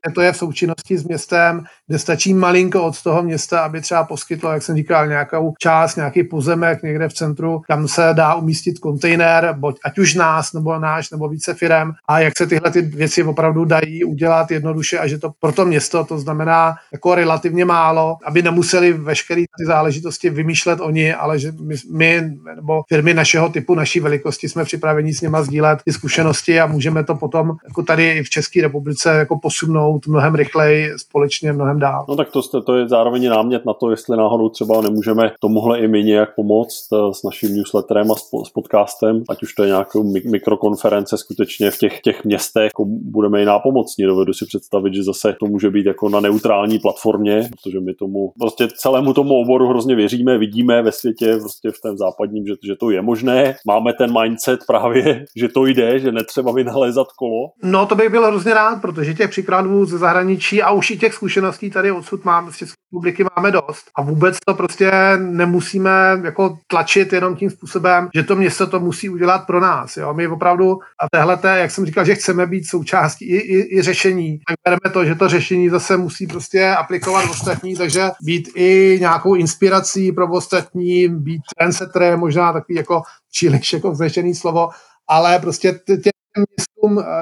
[0.04, 4.04] kde to je v součinnosti s městem, kde stačí malinko od toho města, aby třeba
[4.04, 8.78] poskytlo, jak jsem říkal, nějakou část, nějaký pozemek někde v centru, kam se dá umístit
[8.78, 13.22] kontejner, ať už nás, nebo náš, nebo více firem a jak se tyhle ty věci
[13.22, 18.16] opravdu dají udělat jednoduše a že to pro to město, to znamená jako relativně málo,
[18.24, 23.74] aby nemuseli veškeré ty záležitosti vymýšlet oni, ale že my, my nebo firmy našeho typu,
[23.74, 28.22] naší velikosti jsme připraveni s nima sdílet ty zkušenosti a můžeme to potom jako tady
[28.22, 32.04] v České republice jako posunout mnohem rychleji společně mnohem dál.
[32.08, 35.88] No tak to, to je zároveň námět na to, jestli náhodou třeba nemůžeme tomuhle i
[35.88, 40.12] my nějak pomoct eh, s naším newsletterem a s podcastem, ať už to je nějakou
[40.30, 44.04] mikrokonference skutečně v těch, těch městech, jako budeme i nápomocní.
[44.04, 48.32] Dovedu si představit, že zase to může být jako na neutrální platformě, protože my tomu
[48.38, 52.76] prostě celému tomu oboru hrozně věříme, vidíme ve světě, prostě v tom západním, že, že
[52.76, 53.54] to je možné.
[53.66, 57.50] Máme ten mindset právě, že to jde, že netřeba vynalézat kolo.
[57.62, 59.47] No to bych byl hrozně rád, protože těch příkladů
[59.84, 63.90] ze zahraničí a už i těch zkušeností tady odsud máme, z České republiky máme dost.
[63.94, 69.08] A vůbec to prostě nemusíme jako tlačit jenom tím způsobem, že to město to musí
[69.08, 69.96] udělat pro nás.
[69.96, 70.14] Jo?
[70.14, 74.38] My opravdu a téhle, jak jsem říkal, že chceme být součástí i, i, i řešení,
[74.48, 79.34] tak bereme to, že to řešení zase musí prostě aplikovat ostatní, takže být i nějakou
[79.34, 84.68] inspirací pro ostatní, být trendsetter možná takový jako příliš jako vznešený slovo,
[85.08, 86.67] ale prostě tě, městům eh,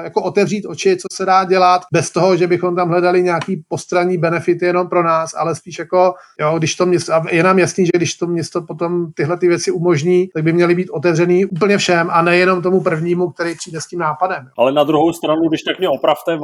[0.03, 4.17] jako otevřít oči, co se dá dělat, bez toho, že bychom tam hledali nějaký postranní
[4.17, 7.85] benefity jenom pro nás, ale spíš jako, jo, když to město, a je nám jasný,
[7.85, 11.77] že když to město potom tyhle ty věci umožní, tak by měly být otevřený úplně
[11.77, 14.49] všem a nejenom tomu prvnímu, který přijde s tím nápadem.
[14.57, 16.37] Ale na druhou stranu, když tak mě opravte,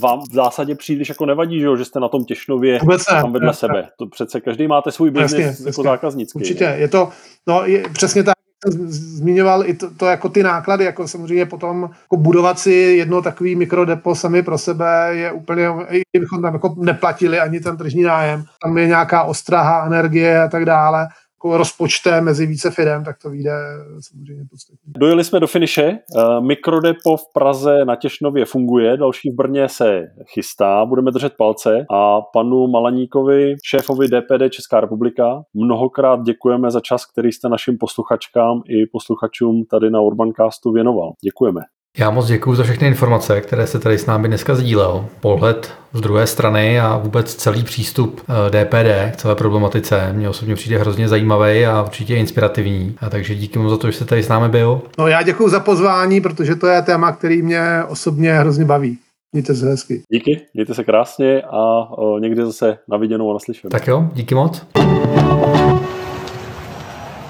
[0.00, 3.20] vám v zásadě příliš jako nevadí, že, jo, že jste na tom Těšnově Vůbec ne,
[3.22, 3.82] tam vedle ne, sebe.
[3.82, 3.88] Ne.
[3.98, 6.38] To přece každý máte svůj biznis jako zákaznický.
[6.38, 7.08] Určitě, je to,
[7.46, 8.34] no, je, přesně tak,
[8.66, 13.56] zmiňoval i to, to, jako ty náklady, jako samozřejmě potom jako budovat si jedno takový
[13.56, 18.44] mikrodepo sami pro sebe je úplně, i bychom tam jako neplatili ani ten tržní nájem,
[18.62, 23.30] tam je nějaká ostraha, energie a tak dále, jako rozpočtem mezi více firm, tak to
[23.30, 23.50] vyjde
[24.00, 24.92] samozřejmě podstatně.
[24.98, 25.82] Dojeli jsme do finiše.
[25.82, 31.86] Eh, mikrodepo v Praze na Těšnově funguje, další v Brně se chystá, budeme držet palce
[31.90, 38.62] a panu Malaníkovi, šéfovi DPD Česká republika, mnohokrát děkujeme za čas, který jste našim posluchačkám
[38.68, 41.12] i posluchačům tady na Urbancastu věnoval.
[41.24, 41.60] Děkujeme.
[41.98, 45.06] Já moc děkuji za všechny informace, které se tady s námi dneska sdílel.
[45.20, 48.20] Pohled z druhé strany a vůbec celý přístup
[48.50, 52.96] DPD eh, k celé problematice mě osobně přijde hrozně zajímavý a určitě inspirativní.
[53.00, 54.82] A takže díky moc za to, že jste tady s námi byl.
[54.98, 58.98] No já děkuji za pozvání, protože to je téma, který mě osobně hrozně baví.
[59.32, 60.02] Mějte se hezky.
[60.12, 63.70] Díky, mějte se krásně a o, někdy zase na viděnou a naslyšenou.
[63.70, 64.66] Tak jo, díky moc.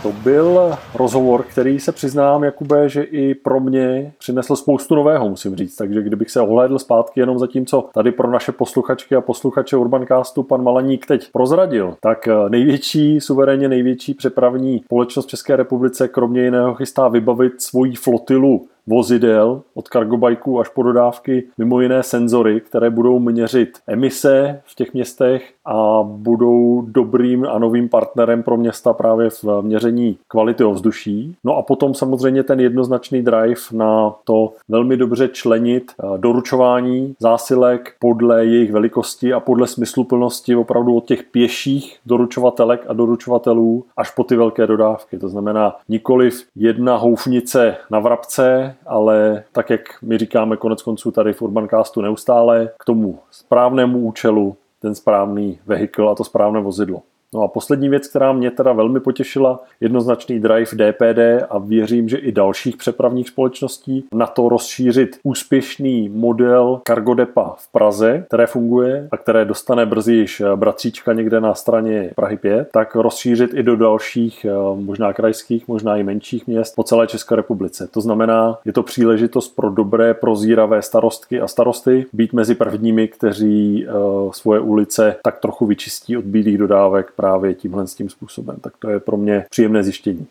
[0.03, 5.57] To byl rozhovor, který se přiznám, Jakube, že i pro mě přinesl spoustu nového, musím
[5.57, 5.77] říct.
[5.77, 9.77] Takže kdybych se ohlédl zpátky jenom za tím, co tady pro naše posluchačky a posluchače
[9.77, 16.75] Urbancastu pan Malaník teď prozradil, tak největší, suverénně největší přepravní společnost České republice kromě jiného
[16.75, 23.19] chystá vybavit svoji flotilu vozidel od cargobajků až po dodávky, mimo jiné senzory, které budou
[23.19, 29.45] měřit emise v těch městech a budou dobrým a novým partnerem pro města právě v
[29.61, 31.37] měření kvality ovzduší.
[31.45, 37.95] No a potom samozřejmě ten jednoznačný drive na to velmi dobře členit eh, doručování zásilek
[37.99, 44.25] podle jejich velikosti a podle smysluplnosti opravdu od těch pěších doručovatelek a doručovatelů až po
[44.25, 45.19] ty velké dodávky.
[45.19, 51.33] To znamená nikoliv jedna houfnice na vrabce, ale tak, jak my říkáme konec konců tady
[51.33, 57.03] v Urbancastu neustále, k tomu správnému účelu ten správný vehikl a to správné vozidlo.
[57.35, 62.17] No a poslední věc, která mě teda velmi potěšila, jednoznačný drive DPD a věřím, že
[62.17, 69.17] i dalších přepravních společností na to rozšířit úspěšný model Cargodepa v Praze, které funguje a
[69.17, 74.45] které dostane brzy již bratříčka někde na straně Prahy 5, tak rozšířit i do dalších
[74.45, 77.89] eh, možná krajských, možná i menších měst po celé České republice.
[77.91, 83.87] To znamená, je to příležitost pro dobré, prozíravé starostky a starosty být mezi prvními, kteří
[83.89, 83.93] eh,
[84.31, 88.57] svoje ulice tak trochu vyčistí od bílých dodávek právě tímhle s tím způsobem.
[88.61, 90.27] Tak to je pro mě příjemné zjištění.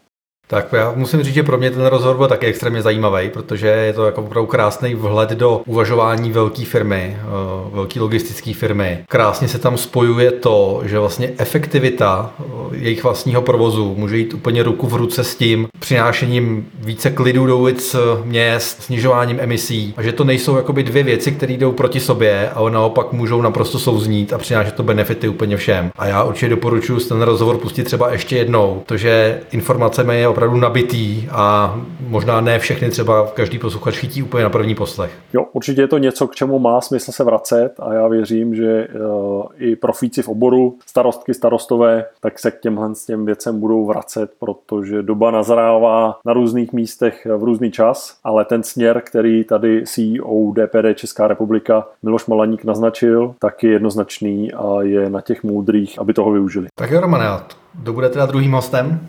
[0.49, 3.93] Tak já musím říct, že pro mě ten rozhovor byl taky extrémně zajímavý, protože je
[3.93, 7.25] to jako opravdu krásný vhled do uvažování velké firmy, eh,
[7.71, 8.99] velké logistické firmy.
[9.09, 14.63] Krásně se tam spojuje to, že vlastně efektivita eh, jejich vlastního provozu může jít úplně
[14.63, 20.01] ruku v ruce s tím přinášením více klidu do ulic eh, měst, snižováním emisí a
[20.01, 24.33] že to nejsou jakoby dvě věci, které jdou proti sobě, ale naopak můžou naprosto souznít
[24.33, 25.91] a přinášet to benefity úplně všem.
[25.95, 31.27] A já určitě doporučuji ten rozhovor pustit třeba ještě jednou, protože informace je opravdu nabitý
[31.31, 31.75] a
[32.07, 35.11] možná ne všechny třeba každý posluchač chytí úplně na první poslech.
[35.33, 38.87] Jo, určitě je to něco, k čemu má smysl se vracet a já věřím, že
[38.87, 43.85] uh, i profíci v oboru, starostky, starostové, tak se k těmhle s těm věcem budou
[43.85, 49.83] vracet, protože doba nazrává na různých místech v různý čas, ale ten směr, který tady
[49.85, 55.99] CEO DPD Česká republika Miloš Malaník naznačil, tak je jednoznačný a je na těch moudrých,
[55.99, 56.67] aby toho využili.
[56.75, 57.25] Tak jo, Romane,
[57.73, 58.99] kdo bude teda druhým hostem?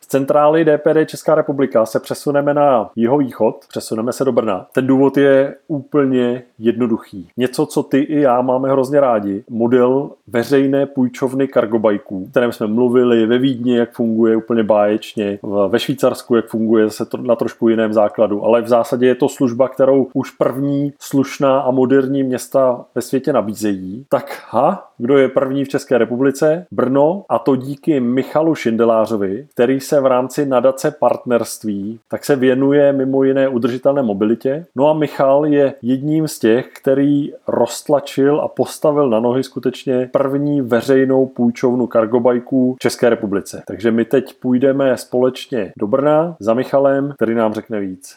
[0.00, 4.66] Z centrály DPD Česká republika se přesuneme na jihovýchod, přesuneme se do Brna.
[4.72, 7.28] Ten důvod je úplně jednoduchý.
[7.36, 9.44] Něco, co ty i já máme hrozně rádi.
[9.50, 15.38] Model veřejné půjčovny kargobajků, o kterém jsme mluvili ve Vídni, jak funguje úplně báječně,
[15.68, 19.68] ve Švýcarsku, jak funguje se na trošku jiném základu, ale v zásadě je to služba,
[19.68, 24.06] kterou už první slušná a moderní města ve světě nabízejí.
[24.08, 26.66] Tak ha, kdo je první v České republice?
[26.70, 28.54] Brno a to díky Michalu
[29.08, 34.66] Šindelářovi, který se v rámci nadace partnerství tak se věnuje mimo jiné udržitelné mobilitě.
[34.76, 40.60] No a Michal je jedním z těch, který roztlačil a postavil na nohy skutečně první
[40.60, 43.62] veřejnou půjčovnu kargobajků v České republice.
[43.66, 48.16] Takže my teď půjdeme společně do Brna za Michalem, který nám řekne víc.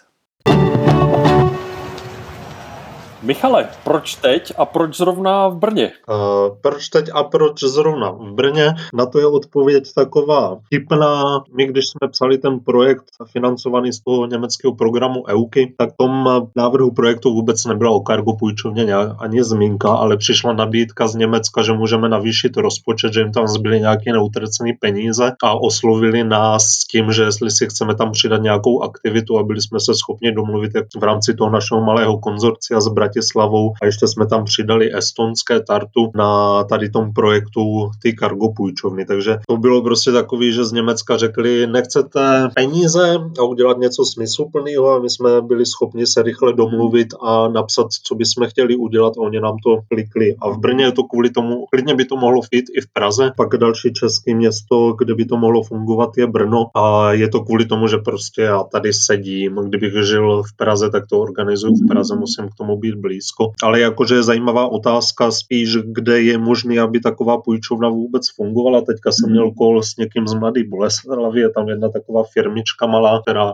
[3.24, 5.92] Michale, proč teď a proč zrovna v Brně?
[6.10, 8.74] Uh, proč teď a proč zrovna v Brně?
[8.94, 11.44] Na to je odpověď taková vtipná.
[11.58, 16.92] My, když jsme psali ten projekt financovaný z toho německého programu EUKY, tak tom návrhu
[16.92, 22.10] projektu vůbec nebyla o kargo půjčovně ani zmínka, ale přišla nabídka z Německa, že můžeme
[22.10, 27.24] navýšit rozpočet, že jim tam zbyly nějaké neutracené peníze a oslovili nás s tím, že
[27.24, 31.04] jestli si chceme tam přidat nějakou aktivitu a byli jsme se schopni domluvit jak v
[31.04, 36.64] rámci toho našeho malého konzorcia zbrať Bratislavou a ještě jsme tam přidali estonské Tartu na
[36.64, 39.06] tady tom projektu ty kargo půjčovny.
[39.06, 44.90] Takže to bylo prostě takový, že z Německa řekli, nechcete peníze a udělat něco smysluplného
[44.90, 49.22] a my jsme byli schopni se rychle domluvit a napsat, co bychom chtěli udělat a
[49.22, 50.36] oni nám to klikli.
[50.42, 53.32] A v Brně je to kvůli tomu, klidně by to mohlo fit i v Praze,
[53.38, 57.66] pak další české město, kde by to mohlo fungovat, je Brno a je to kvůli
[57.66, 62.16] tomu, že prostě já tady sedím, kdybych žil v Praze, tak to organizuju v Praze,
[62.16, 63.52] musím k tomu být blízko.
[63.64, 68.82] Ale jakože je zajímavá otázka spíš, kde je možné, aby taková půjčovna vůbec fungovala.
[68.82, 73.22] Teďka jsem měl kol s někým z Mladý Boleslavy, je tam jedna taková firmička malá,
[73.22, 73.54] která,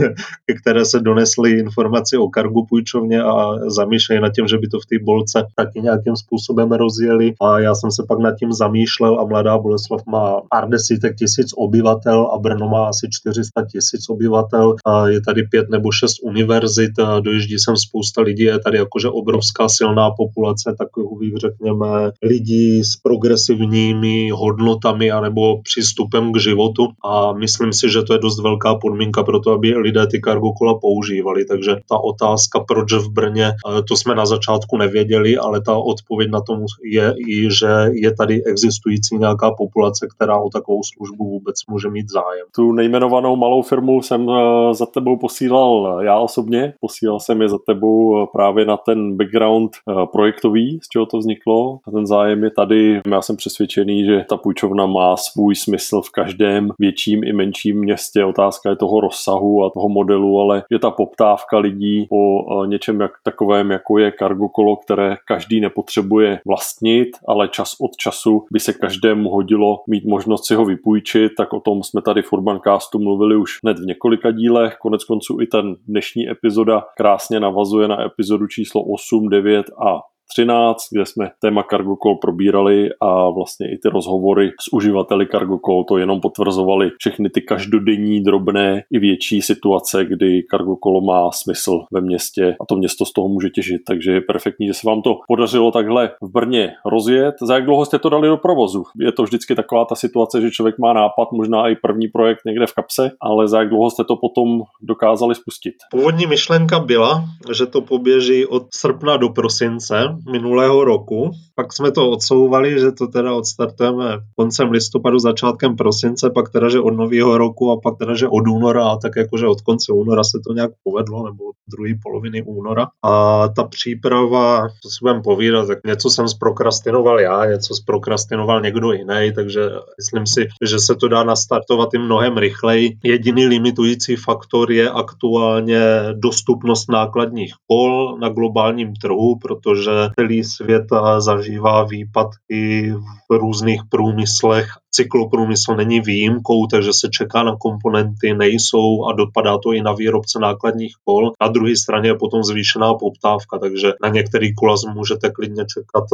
[0.46, 4.80] ke které se donesly informace o kargu půjčovně a zamýšlejí nad tím, že by to
[4.80, 7.34] v té bolce taky nějakým způsobem rozjeli.
[7.40, 11.50] A já jsem se pak nad tím zamýšlel a Mladá Boleslav má pár desítek tisíc
[11.56, 14.76] obyvatel a Brno má asi 400 tisíc obyvatel.
[14.86, 19.08] A je tady pět nebo šest univerzit, a dojíždí sem spousta lidí, je tady jakože
[19.08, 27.72] obrovská silná populace takových, řekněme, lidí s progresivními hodnotami anebo přístupem k životu a myslím
[27.72, 31.44] si, že to je dost velká podmínka pro to, aby lidé ty cargo kola používali.
[31.44, 36.30] Takže ta otázka, proč v Brně, eh, to jsme na začátku nevěděli, ale ta odpověď
[36.30, 41.56] na tom je i, že je tady existující nějaká populace, která o takovou službu vůbec
[41.70, 42.46] může mít zájem.
[42.54, 47.58] Tu nejmenovanou malou firmu jsem eh, za tebou posílal já osobně, posílal jsem je za
[47.66, 51.78] tebou eh, právě na ten background eh, projektový, z čeho to vzniklo.
[51.86, 53.00] A ten zájem je tady.
[53.10, 58.24] Já jsem přesvědčený, že ta půjčovna má svůj smysl v každém větším i menším městě.
[58.24, 63.00] Otázka je toho rozsahu a toho modelu, ale je ta poptávka lidí po eh, něčem
[63.00, 68.60] jak takovém, jako je cargo kolo, které každý nepotřebuje vlastnit, ale čas od času by
[68.60, 72.98] se každému hodilo mít možnost si ho vypůjčit, tak o tom jsme tady v Urbancastu
[72.98, 74.76] mluvili už hned v několika dílech.
[74.80, 80.00] Konec konců i ten dnešní epizoda krásně navazuje na epizodu číslo 8, 9 a
[80.32, 85.58] 13, kde jsme téma Cargo Call probírali a vlastně i ty rozhovory s uživateli Cargo
[85.66, 91.30] Call to jenom potvrzovali všechny ty každodenní drobné i větší situace, kdy Cargo Call má
[91.32, 94.86] smysl ve městě a to město z toho může těžit, takže je perfektní, že se
[94.86, 97.34] vám to podařilo takhle v Brně rozjet.
[97.42, 98.84] Za jak dlouho jste to dali do provozu?
[99.00, 102.66] Je to vždycky taková ta situace, že člověk má nápad, možná i první projekt někde
[102.66, 105.74] v kapse, ale za jak dlouho jste to potom dokázali spustit?
[105.90, 111.30] Původní myšlenka byla, že to poběží od srpna do prosince, minulého roku.
[111.54, 116.80] Pak jsme to odsouvali, že to teda odstartujeme koncem listopadu, začátkem prosince, pak teda, že
[116.80, 120.24] od nového roku a pak teda, že od února a tak jakože od konce února
[120.24, 122.86] se to nějak povedlo, nebo od druhé poloviny února.
[123.04, 128.92] A ta příprava, co si budeme povídat, tak něco jsem zprokrastinoval já, něco zprokrastinoval někdo
[128.92, 132.98] jiný, takže myslím si, že se to dá nastartovat i mnohem rychleji.
[133.04, 135.80] Jediný limitující faktor je aktuálně
[136.12, 140.86] dostupnost nákladních kol na globálním trhu, protože celý svět
[141.18, 142.92] zažívá výpadky
[143.30, 149.72] v různých průmyslech Cykloprůmysl není výjimkou, takže se čeká na komponenty, nejsou a dopadá to
[149.72, 151.32] i na výrobce nákladních kol.
[151.40, 156.04] Na druhé straně je potom zvýšená poptávka, takže na některý kola můžete klidně čekat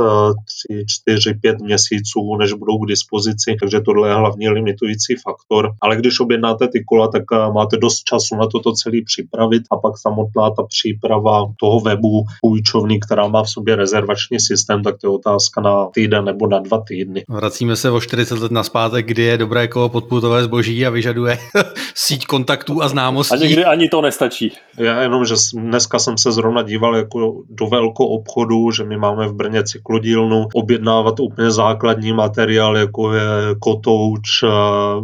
[0.68, 5.72] 3, 4, 5 měsíců, než budou k dispozici, takže tohle je hlavně limitující faktor.
[5.82, 9.76] Ale když objednáte ty kola, tak eh, máte dost času na toto celý připravit a
[9.76, 15.06] pak samotná ta příprava toho webu půjčovny, která má v sobě rezervační systém, tak to
[15.06, 17.24] je otázka na týden nebo na dva týdny.
[17.28, 21.38] Vracíme se o 40 let na zpátek, kdy je dobré kolo podputové zboží a vyžaduje
[21.94, 23.34] síť kontaktů a známostí.
[23.34, 24.52] A někdy ani to nestačí.
[24.78, 29.28] Já jenom, že dneska jsem se zrovna díval jako do velkou obchodu, že my máme
[29.28, 33.22] v Brně cyklodílnu, objednávat úplně základní materiál, jako je
[33.58, 34.44] kotouč,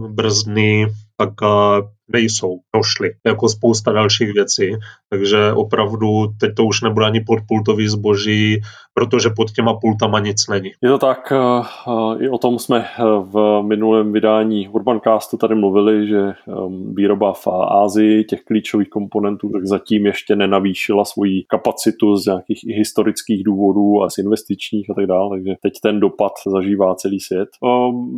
[0.09, 1.31] brzdny, tak
[2.13, 4.77] nejsou, došly, jako spousta dalších věcí.
[5.11, 8.61] Takže opravdu teď to už nebude ani podpultový zboží,
[9.01, 10.71] protože pod těma pultama nic není.
[10.83, 15.55] Je to tak, eh, eh, i o tom jsme eh, v minulém vydání Urbancastu tady
[15.55, 16.33] mluvili, že
[16.95, 17.47] výroba v
[17.83, 24.03] Ázii těch klíčových komponentů tak zatím ještě nenavýšila svoji kapacitu z nějakých i historických důvodů
[24.03, 27.49] a z investičních a tak dále, takže teď ten dopad zažívá celý svět.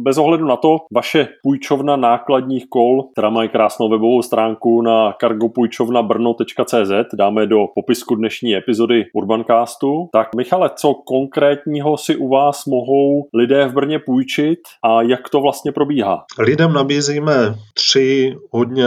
[0.03, 7.15] Bez ohledu na to, vaše půjčovna nákladních kol, která má krásnou webovou stránku na cargopůjčovnabrno.cz,
[7.15, 13.67] dáme do popisku dnešní epizody Urbancastu, tak Michale, co konkrétního si u vás mohou lidé
[13.69, 16.25] v Brně půjčit a jak to vlastně probíhá?
[16.39, 17.33] Lidem nabízíme
[17.75, 18.85] tři hodně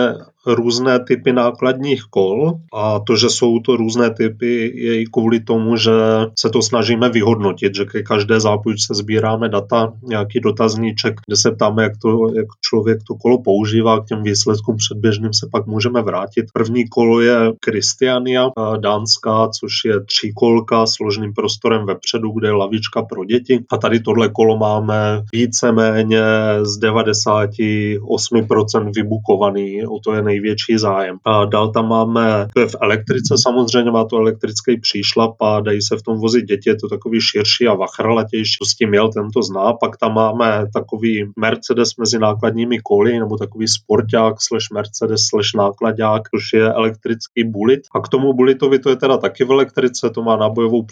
[0.47, 5.77] různé typy nákladních kol a to, že jsou to různé typy, je i kvůli tomu,
[5.77, 5.91] že
[6.39, 11.83] se to snažíme vyhodnotit, že ke každé zápůjčce sbíráme data, nějaký dotazníček, kde se ptáme,
[11.83, 16.45] jak, to, jak člověk to kolo používá, k těm výsledkům předběžným se pak můžeme vrátit.
[16.53, 23.03] První kolo je Christiania, dánská, což je tříkolka s ložným prostorem vepředu, kde je lavička
[23.03, 23.59] pro děti.
[23.71, 26.23] A tady tohle kolo máme víceméně
[26.61, 31.17] z 98% vybukovaný, o to je nej největší zájem.
[31.25, 35.81] A dál tam máme, to je v elektrice samozřejmě, má to elektrický příšlap a dají
[35.81, 39.09] se v tom vozit děti, je to takový širší a vachrlatější, to s tím měl,
[39.09, 39.73] tento zná.
[39.73, 46.21] Pak tam máme takový Mercedes mezi nákladními koly, nebo takový sporták slash Mercedes slash nákladák,
[46.35, 47.81] což je elektrický bulit.
[47.95, 50.85] A k tomu bulitovi to je teda taky v elektrice, to má nábojovou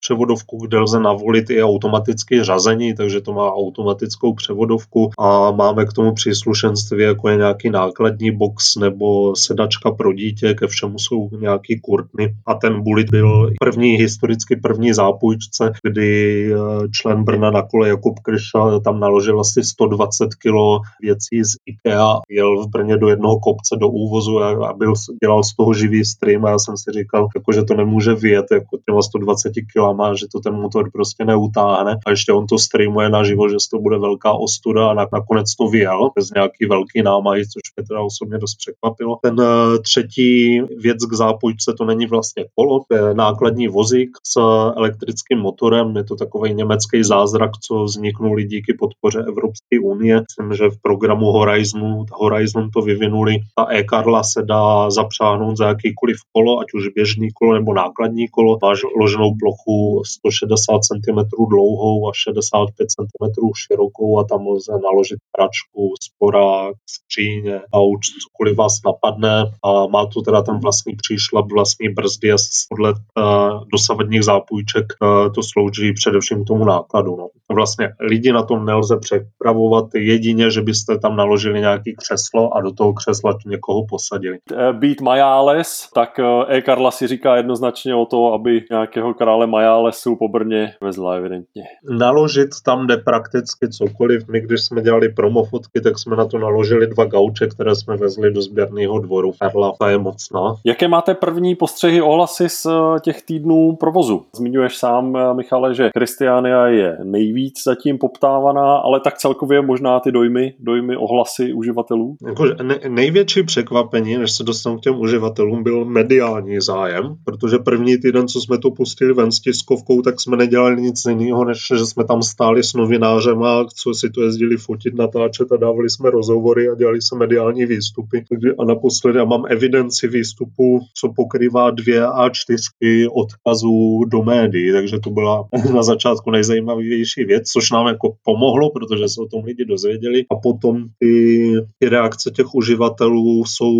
[0.00, 5.92] převodovku, kde lze navolit i automatické řazení, takže to má automatickou převodovku a máme k
[5.92, 11.80] tomu příslušenství, jako je nějaký nákladní box nebo sedačka pro dítě, ke všemu jsou nějaký
[11.80, 12.34] kurtny.
[12.46, 16.58] A ten bulit byl první, historicky první zápůjčce, kdy eh,
[16.92, 20.56] člen Brna na kole Jakub Krša tam naložil asi 120 kg
[21.02, 25.56] věcí z IKEA, jel v Brně do jednoho kopce do úvozu a, byl, dělal z
[25.56, 26.44] toho živý stream.
[26.44, 30.26] A já jsem si říkal, jako, že to nemůže vyjet jako těma 120 kg, že
[30.32, 31.96] to ten motor prostě neutáhne.
[32.06, 36.10] A ještě on to streamuje naživo, že to bude velká ostuda a nakonec to vyjel
[36.16, 39.18] bez nějaký velký námahy, což mě teda osobně dost překvapilo.
[39.22, 44.40] Ten eh, třetí věc k zápojce to není vlastně kolo, to je nákladní vozík s
[44.76, 45.96] elektrickým motorem.
[45.96, 50.20] Je to takový německý zázrak, co vzniknul díky podpoře Evropské unie.
[50.20, 53.36] Myslím, že v programu Horizon, Horizon to vyvinuli.
[53.56, 58.58] Ta e-karla se dá zapřáhnout za jakýkoliv kolo, ať už běžný kolo nebo nákladní kolo.
[58.62, 61.18] Má loženou plochu 160 cm
[61.50, 68.72] dlouhou a 65 cm širokou a tam lze naložit pračku, sporák, skříně, auč, cokoliv vás
[68.86, 72.36] napadne a má tu teda ten vlastní příšlap, vlastní brzdy a
[72.68, 77.16] podle uh, dosavadních zápůjček uh, to slouží především tomu nákladu.
[77.16, 77.28] No.
[77.54, 82.72] Vlastně lidi na tom nelze přepravovat jedině, že byste tam naložili nějaký křeslo a do
[82.72, 84.38] toho křesla někoho posadili.
[84.52, 90.28] Eh, být Majáles, tak e-Karla si říká jednoznačně o to, aby nějakého krále Majálesu po
[90.28, 91.62] Brně vezla evidentně.
[91.90, 94.28] Naložit tam jde prakticky cokoliv.
[94.28, 98.32] My, když jsme dělali promofotky, tak jsme na to naložili dva gauče, které jsme vezli
[98.32, 99.32] do sběrného dvoru.
[99.40, 100.56] Karla je mocná.
[100.64, 104.22] Jaké máte první postřehy ohlasy z eh, těch týdnů provozu?
[104.36, 110.12] Zmiňuješ sám, eh, Michale, že Christiania je nejvíc zatím poptávaná, ale tak celkově možná ty
[110.12, 112.16] dojmy, dojmy ohlasy uživatelů?
[112.26, 117.98] Jako ne, největší překvapení, než se dostanu k těm uživatelům, byl mediální zájem, protože první
[117.98, 121.86] týden, co jsme to pustili ven s tiskovkou, tak jsme nedělali nic jiného, než že
[121.86, 126.10] jsme tam stáli s novinářem a co si to jezdili fotit, natáčet a dávali jsme
[126.10, 128.24] rozhovory a dělali se mediální výstupy
[128.58, 134.98] A naposledy já mám evidenci výstupu, co pokrývá dvě a čtyřky odkazů do médií, takže
[134.98, 139.64] to byla na začátku nejzajímavější věc, což nám jako pomohlo, protože se o tom lidi
[139.64, 143.72] dozvěděli a potom ty, ty reakce těch uživatelů jsou,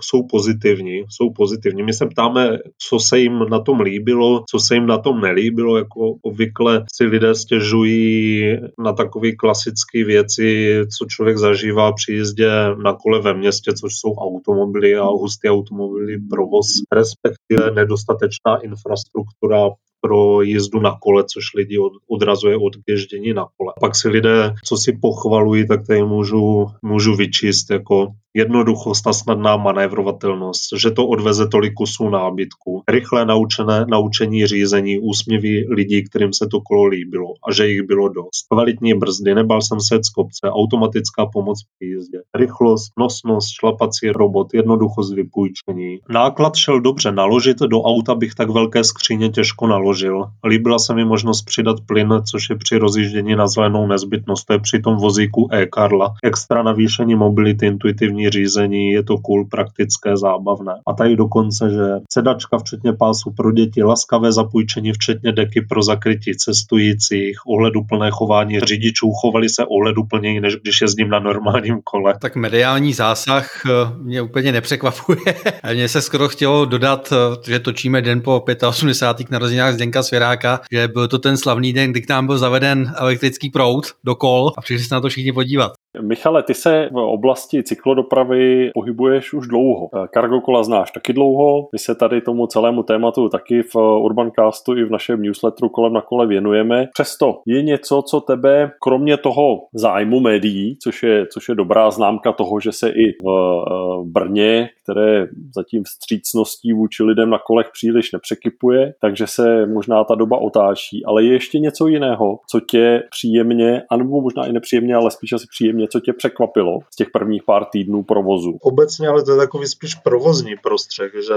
[0.00, 1.82] jsou pozitivní, jsou pozitivní.
[1.82, 5.78] My se ptáme, co se jim na tom líbilo, co se jim na tom nelíbilo,
[5.78, 8.42] jako obvykle si lidé stěžují
[8.84, 12.50] na takové klasické věci, co člověk zažívá při jízdě
[12.84, 19.70] na kole ve městě, což jsou automobily a hustý automobily, provoz, respektive nedostatečná infrastruktura
[20.00, 23.72] pro jízdu na kole, což lidi od, odrazuje od ježdění na kole.
[23.80, 29.56] Pak si lidé, co si pochvalují, tak tady můžu, můžu vyčíst jako jednoduchost a snadná
[29.56, 36.46] manévrovatelnost, že to odveze tolik kusů nábytku, rychlé naučené, naučení řízení, úsměvy lidí, kterým se
[36.46, 38.46] to kolo líbilo a že jich bylo dost.
[38.50, 44.54] Kvalitní brzdy, nebal jsem se z kopce, automatická pomoc při jízdě, rychlost, nosnost, šlapací robot,
[44.54, 45.98] jednoduchost vypůjčení.
[46.10, 50.24] Náklad šel dobře naložit, do auta bych tak velké skříně těžko naložil.
[50.46, 54.58] Líbila se mi možnost přidat plyn, což je při rozjíždění na zelenou nezbytnost, to je
[54.58, 56.14] při tom vozíku e-Karla.
[56.24, 60.72] Extra navýšení mobility, intuitivní motorní řízení, je to cool, praktické, zábavné.
[60.86, 66.36] A tady dokonce, že sedačka včetně pásu pro děti, laskavé zapůjčení včetně deky pro zakrytí
[66.36, 72.14] cestujících, ohleduplné chování řidičů, chovali se ohleduplněji, než když jezdím na normálním kole.
[72.20, 73.70] Tak mediální zásah eh,
[74.02, 75.34] mě úplně nepřekvapuje.
[75.74, 79.30] Mně se skoro chtělo dodat, eh, že točíme den po 85.
[79.30, 83.50] narozeninách Zdenka Svěráka, že byl to ten slavný den, kdy k nám byl zaveden elektrický
[83.50, 85.72] proud do kol a přišli se na to všichni podívat.
[86.00, 89.88] Michale, ty se v oblasti cyklodopravy pohybuješ už dlouho.
[90.14, 91.68] Cargo kola znáš taky dlouho.
[91.72, 96.00] My se tady tomu celému tématu taky v Urbancastu i v našem newsletteru kolem na
[96.00, 96.88] kole věnujeme.
[96.92, 102.32] Přesto je něco, co tebe, kromě toho zájmu médií, což je, což je dobrá známka
[102.32, 108.12] toho, že se i v, v Brně, které zatím vstřícností vůči lidem na kolech příliš
[108.12, 111.04] nepřekypuje, takže se možná ta doba otáčí.
[111.04, 115.46] Ale je ještě něco jiného, co tě příjemně, anebo možná i nepříjemně, ale spíš asi
[115.50, 118.58] příjemně něco tě překvapilo z těch prvních pár týdnů provozu?
[118.60, 121.34] Obecně, ale to je takový spíš provozní prostředek, že,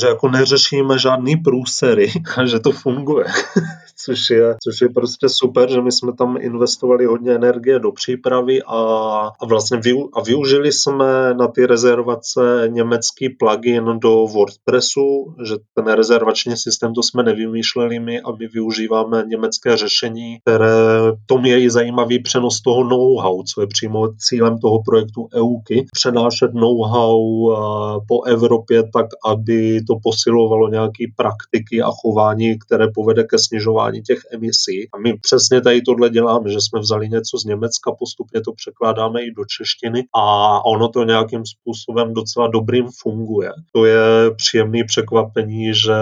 [0.00, 3.24] že jako neřešíme žádný průsery a že to funguje.
[4.04, 8.62] což, je, což je prostě super, že my jsme tam investovali hodně energie do přípravy
[8.62, 8.76] a,
[9.40, 15.86] a vlastně vy, a využili jsme na ty rezervace německý plugin do WordPressu, že ten
[15.86, 20.76] rezervační systém to jsme nevymýšleli my a my využíváme německé řešení, které
[21.26, 25.86] tom je i zajímavý přenos toho know-how, co je je přímo cílem toho projektu EUKY,
[25.92, 27.56] přenášet know-how eh,
[28.08, 34.18] po Evropě tak, aby to posilovalo nějaké praktiky a chování, které povede ke snižování těch
[34.32, 34.88] emisí.
[34.94, 39.22] A my přesně tady tohle děláme, že jsme vzali něco z Německa, postupně to překládáme
[39.22, 40.24] i do češtiny a
[40.64, 43.50] ono to nějakým způsobem docela dobrým funguje.
[43.72, 45.96] To je příjemný překvapení, že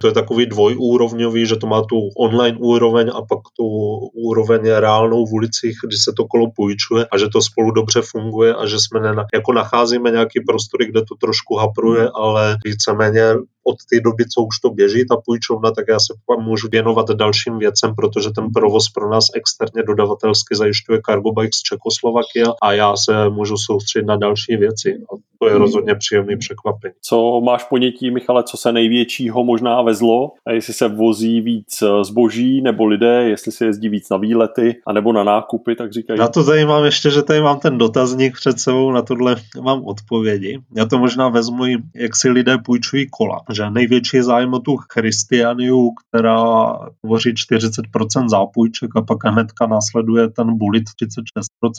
[0.00, 3.66] to je takový dvojúrovňový, že to má tu online úroveň a pak tu
[4.14, 8.02] úroveň reálnou v ulicích, kdy se to kolo půjčuje funguje a že to spolu dobře
[8.02, 13.34] funguje a že jsme ne, jako nacházíme nějaký prostory, kde to trošku hapruje, ale víceméně
[13.70, 17.58] od té doby, co už to běží, ta půjčovna, tak já se můžu věnovat dalším
[17.58, 22.96] věcem, protože ten provoz pro nás externě dodavatelsky zajišťuje Cargo Bike z Čekoslovakia a já
[22.96, 24.98] se můžu soustředit na další věci.
[25.12, 26.94] A to je rozhodně příjemný překvapení.
[27.02, 30.32] Co máš ponětí, Michale, co se největšího možná vezlo?
[30.46, 34.76] A jestli se vozí víc eh, zboží nebo lidé, jestli se jezdí víc na výlety
[34.86, 36.20] a nebo na nákupy, tak říkají.
[36.20, 39.84] Na to tady mám ještě, že tady mám ten dotazník před sebou, na tohle mám
[39.84, 40.60] odpovědi.
[40.76, 41.64] Já to možná vezmu,
[41.94, 46.72] jak si lidé půjčují kola že největší zájem o tu Christianiu, která
[47.04, 50.84] tvoří 40% zápůjček a pak hnedka následuje ten Bullet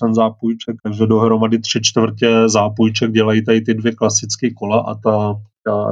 [0.03, 5.35] 36% zápůjček, takže dohromady tři čtvrtě zápůjček dělají tady ty dvě klasické kola a ta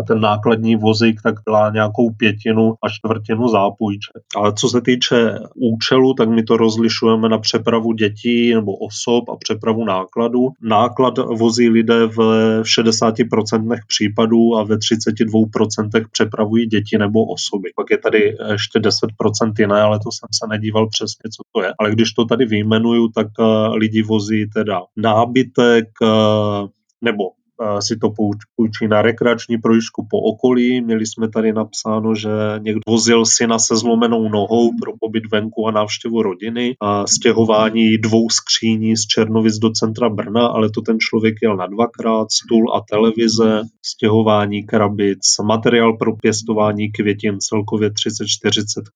[0.07, 4.23] ten nákladní vozík tak dělá nějakou pětinu a čtvrtinu zápůjček.
[4.35, 9.37] Ale co se týče účelu, tak my to rozlišujeme na přepravu dětí nebo osob a
[9.37, 10.39] přepravu nákladu.
[10.61, 12.17] Náklad vozí lidé v
[12.61, 17.69] 60% případů a ve 32% přepravují děti nebo osoby.
[17.75, 21.73] Pak je tady ještě 10% jiné, ale to jsem se nedíval přesně, co to je.
[21.79, 23.43] Ale když to tady vyjmenuju, tak eh,
[23.77, 26.67] lidi vozí teda nábytek, eh,
[27.01, 27.23] nebo
[27.79, 28.09] si to
[28.55, 30.81] půjčí na rekreační projížďku po okolí.
[30.81, 32.29] Měli jsme tady napsáno, že
[32.59, 38.29] někdo vozil syna se zlomenou nohou pro pobyt venku a návštěvu rodiny a stěhování dvou
[38.29, 42.81] skříní z Černovic do centra Brna, ale to ten člověk jel na dvakrát, stůl a
[42.91, 47.93] televize, stěhování krabic, materiál pro pěstování květin celkově 30-40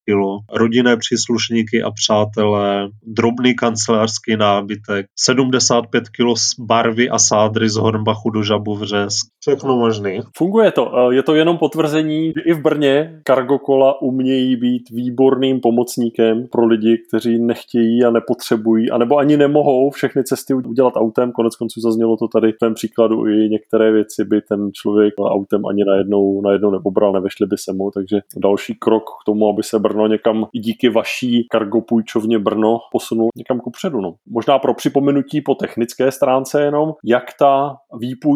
[0.05, 6.27] kg, rodinné příslušníky a přátelé, drobný kancelářský nábytek, 75 kg
[6.59, 10.19] barvy a sádry z Hornbachu do Žabovřes, všechno možný.
[10.37, 11.11] Funguje to.
[11.11, 16.97] Je to jenom potvrzení, že i v Brně kargokola umějí být výborným pomocníkem pro lidi,
[17.07, 21.31] kteří nechtějí a nepotřebují, anebo ani nemohou všechny cesty udělat autem.
[21.31, 25.65] Konec konců zaznělo to tady v tom příkladu i některé věci by ten člověk autem
[25.65, 29.79] ani najednou, najednou nepobral, nevešli by se mu, takže další krok k tomu, aby se
[29.79, 34.01] Brno někam i díky vaší kargopůjčovně Brno posunul někam kupředu.
[34.01, 34.15] No.
[34.29, 37.75] Možná pro připomenutí po technické stránce jenom, jak ta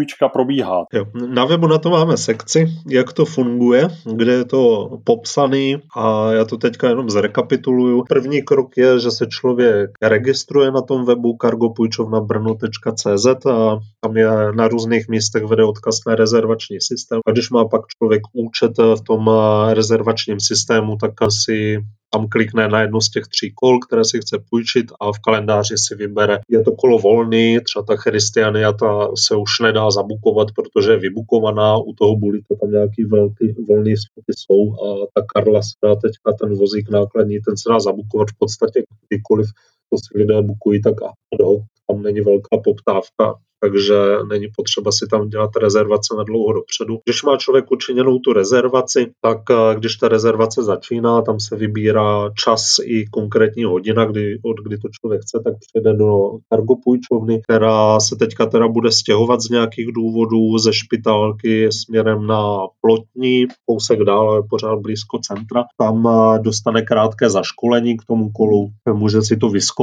[0.08, 0.86] výpůjčka probíhá.
[0.94, 6.32] Jo, na webu na to máme sekci, jak to funguje, kde je to popsaný a
[6.32, 8.04] já to teďka jenom zrekapituluju.
[8.10, 14.68] První krok je, že se člověk registruje na tom webu cargopůjčovnabrno.cz a tam je na
[14.68, 17.20] různých místech vede odkaz na rezervační systém.
[17.28, 19.30] A když má pak člověk účet v tom
[19.74, 21.80] rezervačním systému, tak si
[22.10, 25.78] tam klikne na jedno z těch tří kol, které si chce půjčit a v kalendáři
[25.78, 26.40] si vybere.
[26.50, 31.78] Je to kolo volný, třeba ta Christiania ta se už nedá zabukovat, protože je vybukovaná,
[31.78, 32.16] u toho
[32.48, 36.90] to tam nějaký velký volný vstupy jsou a ta Karla se dá teďka ten vozík
[36.90, 39.48] nákladní, ten se dá zabukovat v podstatě kdykoliv
[39.90, 43.96] to si lidé bukují, tak ad hoc, tam není velká poptávka takže
[44.30, 47.00] není potřeba si tam dělat rezervace na dlouho dopředu.
[47.06, 52.30] Když má člověk učiněnou tu rezervaci, tak eh, když ta rezervace začíná, tam se vybírá
[52.44, 57.42] čas i konkrétní hodina, kdy, od kdy to člověk chce, tak přijde do cargo půjčovny,
[57.42, 64.00] která se teďka teda bude stěhovat z nějakých důvodů ze špitálky směrem na plotní, kousek
[64.00, 65.64] dál, ale pořád blízko centra.
[65.78, 69.77] Tam eh, dostane krátké zaškolení k tomu kolu, může si to vyzkoušet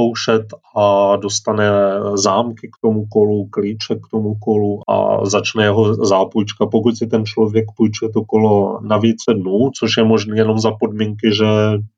[0.75, 1.69] a dostane
[2.13, 6.65] zámky k tomu kolu, klíče k tomu kolu a začne jeho zápůjčka.
[6.65, 10.71] Pokud si ten člověk půjčuje to kolo na více dnů, což je možné jenom za
[10.79, 11.45] podmínky, že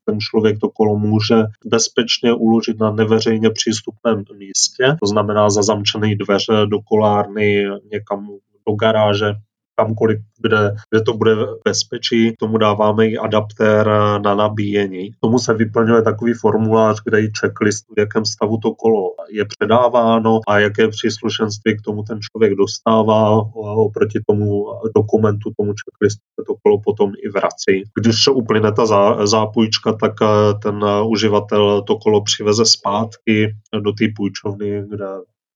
[0.04, 6.16] ten člověk to kolo může bezpečně uložit na neveřejně přístupném místě, to znamená za zamčené
[6.16, 8.26] dveře do kolárny, někam
[8.68, 9.34] do garáže,
[9.78, 12.32] kamkoliv, kde, kde to bude bezpečí.
[12.38, 13.86] Tomu dáváme i adaptér
[14.24, 15.10] na nabíjení.
[15.10, 19.44] K tomu se vyplňuje takový formulář, kde i checklist, v jakém stavu to kolo je
[19.44, 23.30] předáváno a jaké příslušenství k tomu ten člověk dostává.
[23.86, 24.64] Oproti tomu
[24.96, 27.84] dokumentu, tomu checklistu se to kolo potom i vrací.
[28.00, 28.86] Když se uplyne ta
[29.26, 35.06] zápůjčka, tak eh, ten uživatel to kolo přiveze zpátky do té půjčovny, kde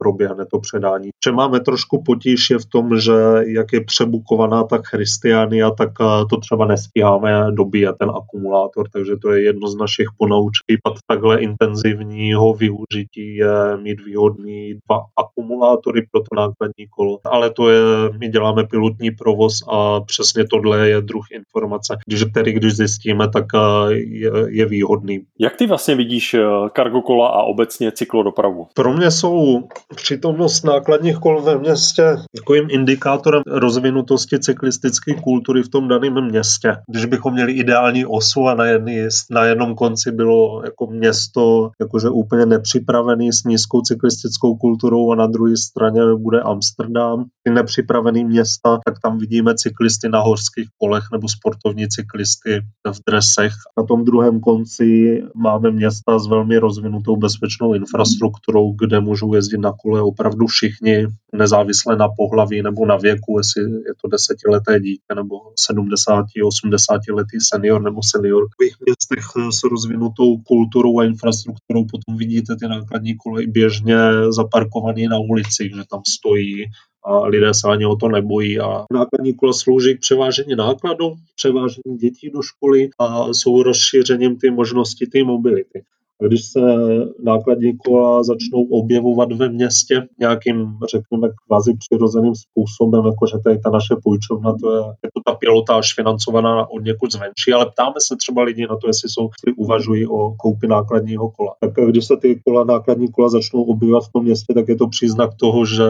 [0.03, 1.11] proběhne to předání.
[1.24, 3.12] Že máme trošku potíž je v tom, že
[3.46, 9.32] jak je přebukovaná ta Christiania, tak eh, to třeba nestíháme dobíjet ten akumulátor, takže to
[9.32, 10.78] je jedno z našich ponaučení.
[10.84, 17.18] Pat takhle intenzivního využití je mít výhodný dva akumulátory pro to nákladní kolo.
[17.24, 17.80] Ale to je,
[18.20, 23.44] my děláme pilotní provoz a přesně tohle je druh informace, když, který když zjistíme, tak
[23.55, 25.20] eh, je, je výhodný.
[25.40, 26.36] Jak ty vlastně vidíš
[26.72, 28.66] kargo eh, kola a obecně cyklodopravu?
[28.74, 29.62] Pro mě jsou
[29.97, 36.76] přítomnost nákladních kol ve městě takovým indikátorem rozvinutosti cyklistické kultury v tom daném městě.
[36.90, 42.09] Když bychom měli ideální osu a na, jedný, na jednom konci bylo jako město jakože
[42.09, 48.78] úplně nepřipravený s nízkou cyklistickou kulturou a na druhé straně bude Amsterdam, ty nepřipravený města,
[48.84, 52.61] tak tam vidíme cyklisty na horských kolech nebo sportovní cyklisty
[52.93, 53.53] v dresech.
[53.78, 59.72] Na tom druhém konci máme města s velmi rozvinutou bezpečnou infrastrukturou, kde můžou jezdit na
[59.82, 65.36] kole opravdu všichni, nezávisle na pohlaví nebo na věku, jestli je to desetileté dítě nebo
[65.68, 68.48] 70, 80 letý senior nebo senior.
[68.48, 73.96] V městech s rozvinutou kulturou a infrastrukturou potom vidíte ty nákladní koleje běžně
[74.28, 76.64] zaparkované na ulici, že tam stojí
[77.04, 78.60] a lidé se ani o to nebojí.
[78.60, 84.50] A nákladní kola slouží k převážení nákladů, převážení dětí do školy a jsou rozšířením ty
[84.50, 85.84] možnosti ty mobility
[86.26, 86.60] když se
[87.22, 93.94] nákladní kola začnou objevovat ve městě nějakým, řekněme, kvazi přirozeným způsobem, jakože tady ta naše
[94.04, 98.66] půjčovna, to je jako ta pilotáž financovaná od někud zvenčí, ale ptáme se třeba lidi
[98.70, 101.54] na to, jestli jsou, jestli uvažují o koupi nákladního kola.
[101.60, 104.88] Tak když se ty kola, nákladní kola začnou objevovat v tom městě, tak je to
[104.88, 105.84] příznak toho, že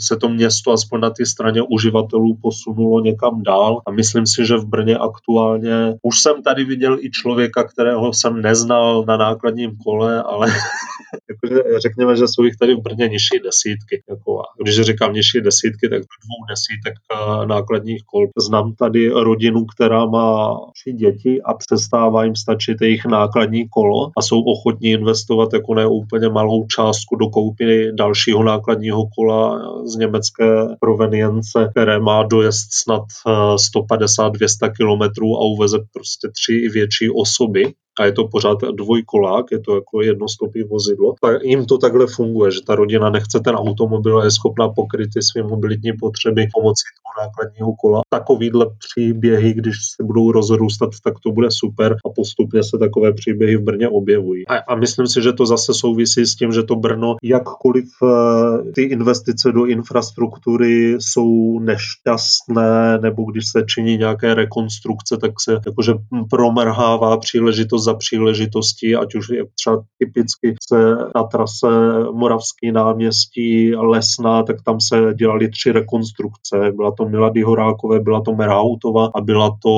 [0.00, 4.56] se to město aspoň na té straně uživatelů posunulo někam dál a myslím si, že
[4.56, 9.76] v Brně aktuálně už jsem tady viděl i člověka, kterého jsem neznal na nákladní nákladním
[9.84, 10.46] kole, ale
[11.82, 14.02] řekněme, že jsou jich tady v Brně nižší desítky.
[14.10, 18.26] Jako, když říkám nižší desítky, tak dvou desítek eh, nákladních kol.
[18.48, 24.22] Znám tady rodinu, která má tři děti a přestává jim stačit jejich nákladní kolo a
[24.22, 30.46] jsou ochotní investovat jako ne úplně malou částku do koupy dalšího nákladního kola z německé
[30.80, 34.32] provenience, které má dojezd snad 150-200
[34.62, 39.60] eh, kilometrů a uveze prostě tři i větší osoby a je to pořád dvojkolák, je
[39.60, 44.18] to jako jednostopý vozidlo, tak jim to takhle funguje, že ta rodina nechce ten automobil
[44.18, 48.00] a je schopná pokryt ty své mobilitní potřeby pomocí toho nákladního kola.
[48.10, 53.56] Takovýhle příběhy, když se budou rozrůstat, tak to bude super a postupně se takové příběhy
[53.56, 54.48] v Brně objevují.
[54.48, 58.72] A, a myslím si, že to zase souvisí s tím, že to Brno, jakkoliv eh,
[58.72, 65.94] ty investice do infrastruktury jsou nešťastné, nebo když se činí nějaké rekonstrukce, tak se jakože
[66.30, 70.80] promrhává příležitost za příležitostí, ať už je třeba typicky se
[71.16, 71.68] na trase
[72.12, 76.56] Moravský náměstí Lesná, tak tam se dělali tři rekonstrukce.
[76.76, 79.72] Byla to Milady Horákové, byla to Merhautova a byla to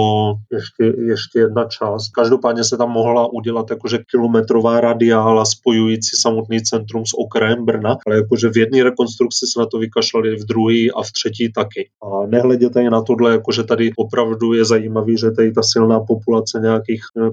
[0.53, 2.09] ještě, ještě jedna část.
[2.09, 8.17] Každopádně se tam mohla udělat jakože kilometrová radiála spojující samotný centrum s okrajem Brna, ale
[8.17, 11.89] jakože v jedné rekonstrukci se na to vykašlali, v druhé a v třetí taky.
[12.03, 17.03] A nehleděte na tohle, jakože tady opravdu je zajímavý, že tady ta silná populace nějakých
[17.17, 17.31] eh,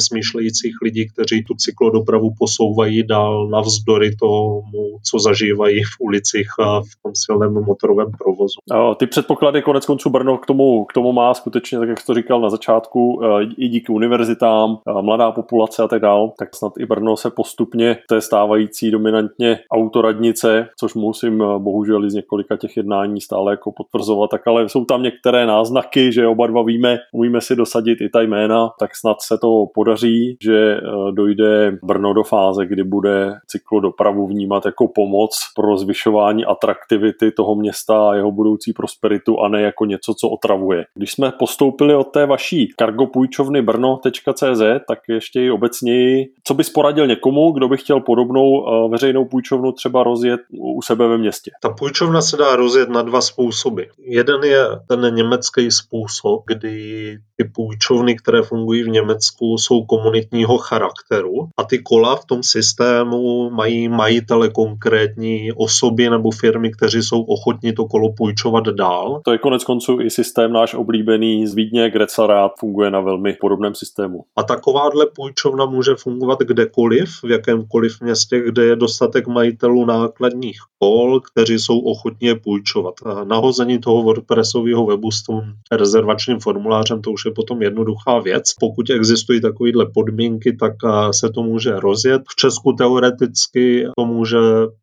[0.00, 6.80] progresivně smýšlejících lidí, kteří tu cyklodopravu posouvají dál navzdory tomu, co zažívají v ulicích a
[6.80, 8.58] v tom silném motorovém provozu.
[8.96, 12.14] Ty předpoklady konec konců Brno k tomu, k tomu má skutečně, tak jak jsi to
[12.14, 16.72] říkal na začátku, eh, i díky univerzitám, eh, mladá populace a tak dál, tak snad
[16.78, 22.76] i Brno se postupně té stávající dominantně autoradnice, což musím eh, bohužel z několika těch
[22.76, 27.40] jednání stále jako potvrzovat, tak ale jsou tam některé náznaky, že oba dva víme, umíme
[27.40, 30.80] si dosadit i ta jména, tak snad se to podaří, že
[31.10, 38.10] dojde Brno do fáze, kdy bude cyklodopravu vnímat jako pomoc pro zvyšování atraktivity toho města
[38.10, 40.84] a jeho budoucí prosperitu a ne jako něco, co otravuje.
[40.94, 47.06] Když jsme postoupili od té vaší kargopůjčovny brno.cz, tak ještě i obecněji, co bys poradil
[47.06, 50.40] někomu, kdo by chtěl podobnou eh, veřejnou půjčovnu třeba rozjet
[50.76, 51.50] u sebe ve městě?
[51.62, 53.82] Ta půjčovna se dá rozjet na dva způsoby.
[53.98, 61.48] Jeden je ten německý způsob, kdy ty půjčovny, které fungují v Německu, jsou komunitního charakteru
[61.56, 67.72] a ty kola v tom systému mají majitele konkrétní osoby nebo firmy, kteří jsou ochotní
[67.72, 69.20] to kolo půjčovat dál.
[69.24, 73.74] To je konec konců i systém náš oblíbený z Vídně, Grecelrad funguje na velmi podobném
[73.74, 74.20] systému.
[74.36, 81.20] A takováhle půjčovna může fungovat kdekoliv, v jakémkoliv městě, kde je dostatek majitelů nákladních kol,
[81.20, 82.94] kteří jsou ochotní je půjčovat.
[83.24, 85.40] Nahození toho WordPressového webu s tím
[85.72, 88.42] rezervačním formulářem, to už je potom jednoduchá věc.
[88.60, 90.72] Pokud existují takovéhle podmínky, tak
[91.10, 92.22] se to může rozjet.
[92.30, 94.38] V Česku teoreticky to může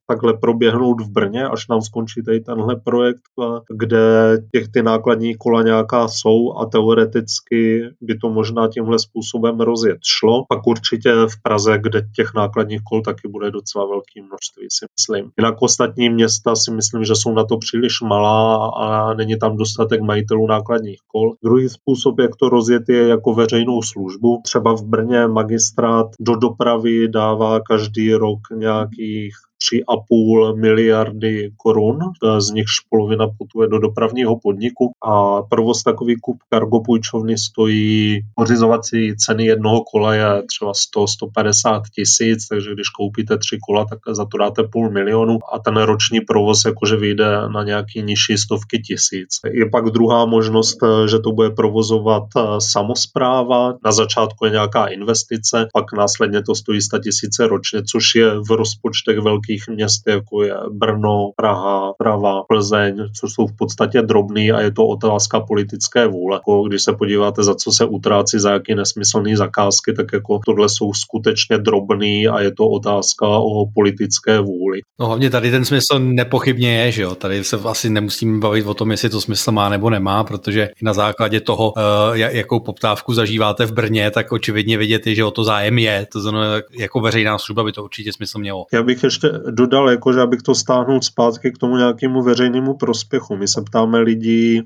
[0.07, 3.21] takhle proběhnout v Brně, až nám skončí tady tenhle projekt,
[3.69, 9.97] kde těch ty nákladní kola nějaká jsou a teoreticky by to možná tímhle způsobem rozjet
[10.03, 10.45] šlo.
[10.49, 15.31] Pak určitě v Praze, kde těch nákladních kol taky bude docela velký množství, si myslím.
[15.37, 20.01] Jinak ostatní města si myslím, že jsou na to příliš malá a není tam dostatek
[20.01, 21.33] majitelů nákladních kol.
[21.43, 24.41] Druhý způsob, jak to rozjet, je jako veřejnou službu.
[24.43, 31.99] Třeba v Brně magistrát do dopravy dává každý rok nějakých 3,5 miliardy korun,
[32.39, 34.91] z nichž polovina putuje do dopravního podniku.
[35.03, 42.73] A provoz takový kup kargopůjčovny stojí pořizovací ceny jednoho kola je třeba 100-150 tisíc, takže
[42.73, 45.37] když koupíte tři kola, tak za to dáte půl milionu.
[45.53, 49.29] A ten roční provoz jakože vyjde na nějaký nižší stovky tisíc.
[49.53, 50.77] Je pak druhá možnost,
[51.09, 56.81] že to bude provozovat eh, samozpráva, na začátku je nějaká investice, pak následně to stojí
[56.81, 62.43] 100 tisíce ročně, což je v rozpočtech velký velkých měst, jako je Brno, Praha, Prava,
[62.47, 66.35] Plzeň, což jsou v podstatě drobný a je to otázka politické vůle.
[66.35, 70.69] Jako když se podíváte, za co se utrácí, za jaký nesmyslný zakázky, tak jako tohle
[70.69, 74.81] jsou skutečně drobný a je to otázka o politické vůli.
[74.99, 77.15] No hlavně tady ten smysl nepochybně je, že jo.
[77.15, 80.93] Tady se asi nemusíme bavit o tom, jestli to smysl má nebo nemá, protože na
[80.93, 85.77] základě toho, eh, jakou poptávku zažíváte v Brně, tak očividně vidět, že o to zájem
[85.77, 86.07] je.
[86.13, 88.65] To znamená, jako veřejná služba by to určitě smysl mělo.
[88.73, 93.35] Já bych ještě dodal, jakože abych to stáhnul zpátky k tomu nějakému veřejnému prospěchu.
[93.35, 94.61] My se ptáme lidí,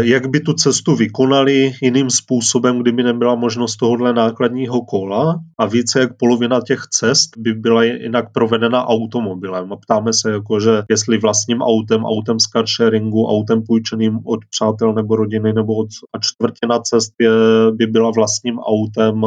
[0.00, 6.00] jak by tu cestu vykonali jiným způsobem, kdyby nebyla možnost tohohle nákladního kola a více
[6.00, 9.72] jak polovina těch cest by byla jinak provedena automobilem.
[9.72, 14.92] A ptáme se, jako, že jestli vlastním autem, autem z carsharingu, autem půjčeným od přátel
[14.92, 17.30] nebo rodiny nebo od a čtvrtina cest je,
[17.72, 19.20] by byla vlastním autem,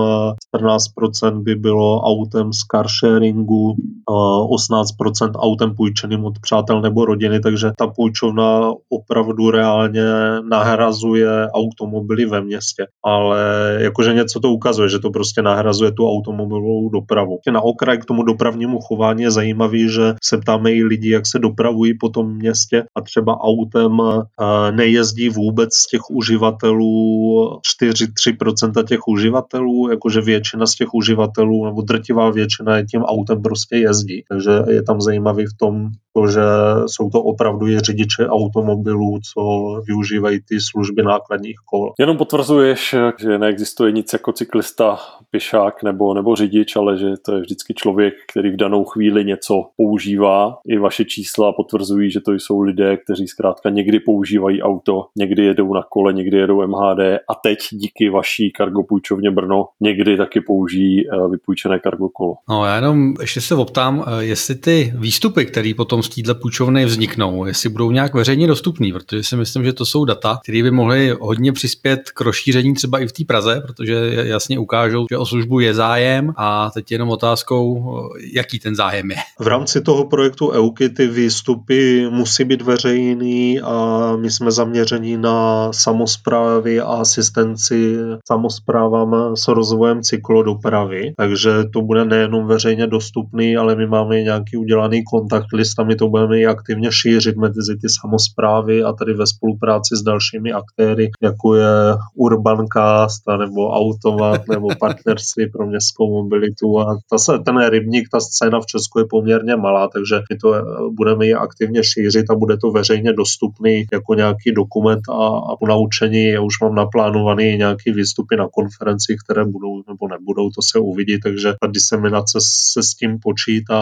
[0.57, 3.75] 14% by bylo autem z carsharingu,
[4.09, 10.03] 18% autem půjčeným od přátel nebo rodiny, takže ta půjčovna opravdu reálně
[10.41, 12.85] nahrazuje automobily ve městě.
[13.05, 13.39] Ale
[13.79, 17.39] jakože něco to ukazuje, že to prostě nahrazuje tu automobilovou dopravu.
[17.51, 21.39] Na okraj k tomu dopravnímu chování je zajímavý, že se ptáme i lidi, jak se
[21.39, 29.07] dopravují po tom městě a třeba autem eh, nejezdí vůbec z těch uživatelů 4-3% těch
[29.07, 34.23] uživatelů, jakože většina z těch uživatelů nebo drtivá většina tím autem prostě jezdí.
[34.29, 36.41] Takže je tam zajímavý v tom, to, že
[36.85, 39.41] jsou to opravdu i řidiče automobilů, co
[39.87, 41.93] využívají ty služby nákladních kol.
[41.99, 44.99] Jenom potvrzuješ, že neexistuje nic jako cyklista,
[45.31, 49.65] pěšák nebo, nebo řidič, ale že to je vždycky člověk, který v danou chvíli něco
[49.77, 50.57] používá.
[50.67, 55.73] I vaše čísla potvrzují, že to jsou lidé, kteří zkrátka někdy používají auto, někdy jedou
[55.73, 56.99] na kole, někdy jedou MHD
[57.29, 62.33] a teď díky vaší kargopůjčovně Brno někdy taky použijí eh, vypůjčené kargokolo.
[62.49, 66.85] No já jenom ještě se optám, eh, jestli ty výstupy, které potom z této půjčovny
[66.85, 70.71] vzniknou, jestli budou nějak veřejně dostupný, protože si myslím, že to jsou data, které by
[70.71, 75.25] mohly hodně přispět k rozšíření třeba i v té Praze, protože jasně ukážou, že o
[75.25, 77.95] službu je zájem a teď jenom otázkou,
[78.33, 79.17] jaký ten zájem je.
[79.39, 85.69] V rámci toho projektu EUKY ty výstupy musí být veřejný a my jsme zaměření na
[85.73, 87.95] samozprávy a asistenci
[88.27, 95.03] samozprávám s rozvojem cyklodopravy, takže to bude nejenom veřejně dostupný, ale my máme nějaký udělaný
[95.03, 99.27] kontakt list a my to budeme i aktivně šířit mezi ty samozprávy a tady ve
[99.27, 101.67] spolupráci s dalšími aktéry, jako je
[102.15, 106.79] Urbancast nebo Automat nebo partnerství pro městskou mobilitu.
[106.79, 110.55] A ta se, ten rybník, ta scéna v Česku je poměrně malá, takže my to
[110.55, 110.61] eh,
[110.91, 115.67] budeme ji aktivně šířit a bude to veřejně dostupný jako nějaký dokument a, a po
[115.67, 120.79] naučení já už mám naplánovaný nějaký výstupy na konferenci, které budou nebo nebudou, to se
[120.79, 123.81] uvidí, takže ta diseminace se s tím počítá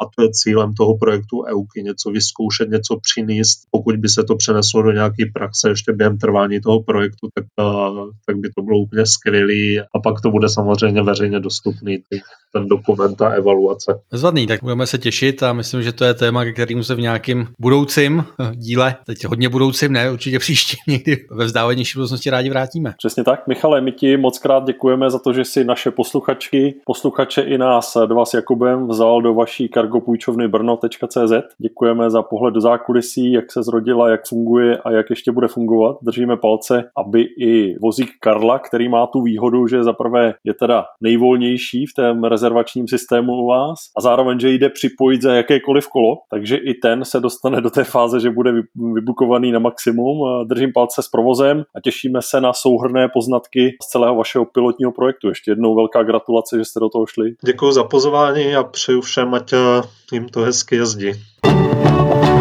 [0.00, 3.58] a to je cílem toho projektu EUKY, něco vyzkoušet, něco přinést.
[3.70, 7.44] Pokud by se to přeneslo do nějaké praxe ještě během trvání toho projektu, tak,
[8.26, 11.98] tak by to bylo úplně skvělé a pak to bude samozřejmě veřejně dostupný
[12.52, 14.00] ten dokument a evaluace.
[14.12, 17.48] Zvadný, tak budeme se těšit a myslím, že to je téma, kterým se v nějakým
[17.60, 22.94] budoucím díle, teď hodně budoucím, ne, určitě příště někdy ve vzdálenější budoucnosti rádi vrátíme.
[22.98, 23.46] Přesně tak.
[23.48, 27.96] Michale, my ti moc krát děkujeme za to, že si naše posluchačky, posluchače i nás
[28.06, 31.13] dva s Jakubem vzal do vaší kargopůjčovny brno.cz.
[31.58, 35.96] Děkujeme za pohled do zákulisí, jak se zrodila, jak funguje a jak ještě bude fungovat.
[36.02, 41.86] Držíme palce, aby i vozík Karla, který má tu výhodu, že zaprvé je teda nejvolnější
[41.86, 46.56] v tom rezervačním systému u vás a zároveň, že jde připojit za jakékoliv kolo, takže
[46.56, 48.52] i ten se dostane do té fáze, že bude
[48.94, 50.46] vybukovaný na maximum.
[50.46, 55.28] Držím palce s provozem a těšíme se na souhrné poznatky z celého vašeho pilotního projektu.
[55.28, 57.34] Ještě jednou velká gratulace, že jste do toho šli.
[57.44, 59.54] Děkuji za pozvání a přeju všem, ať
[60.12, 61.03] jim to hezky jezdí.
[61.04, 62.33] 예.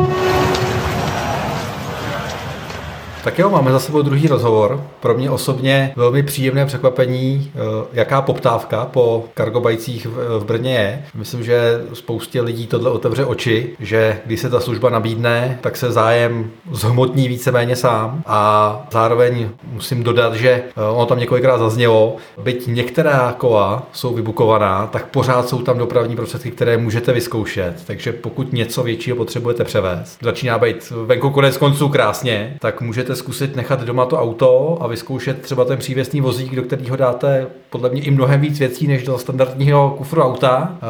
[3.24, 4.84] Tak jo, máme za sebou druhý rozhovor.
[5.00, 7.60] Pro mě osobně velmi příjemné překvapení, eh,
[7.94, 10.08] jaká poptávka po kargobajcích
[10.40, 11.04] v Brně je.
[11.16, 15.92] Myslím, že spoustě lidí tohle otevře oči, že když se ta služba nabídne, tak se
[15.92, 18.24] zájem zhmotní víceméně sám.
[18.26, 24.88] A zároveň musím dodat, že eh, ono tam několikrát zaznělo, byť některá kola jsou vybukovaná,
[24.88, 27.74] tak pořád jsou tam dopravní prostředky, které můžete vyzkoušet.
[27.88, 33.24] Takže pokud něco většího potřebujete převést, začíná být venku konec konců krásně, tak můžete můžete
[33.24, 37.90] zkusit nechat doma to auto a vyzkoušet třeba ten přívěsný vozík, do kterého dáte podle
[37.90, 40.86] mě i mnohem víc věcí než do standardního kufru auta eh,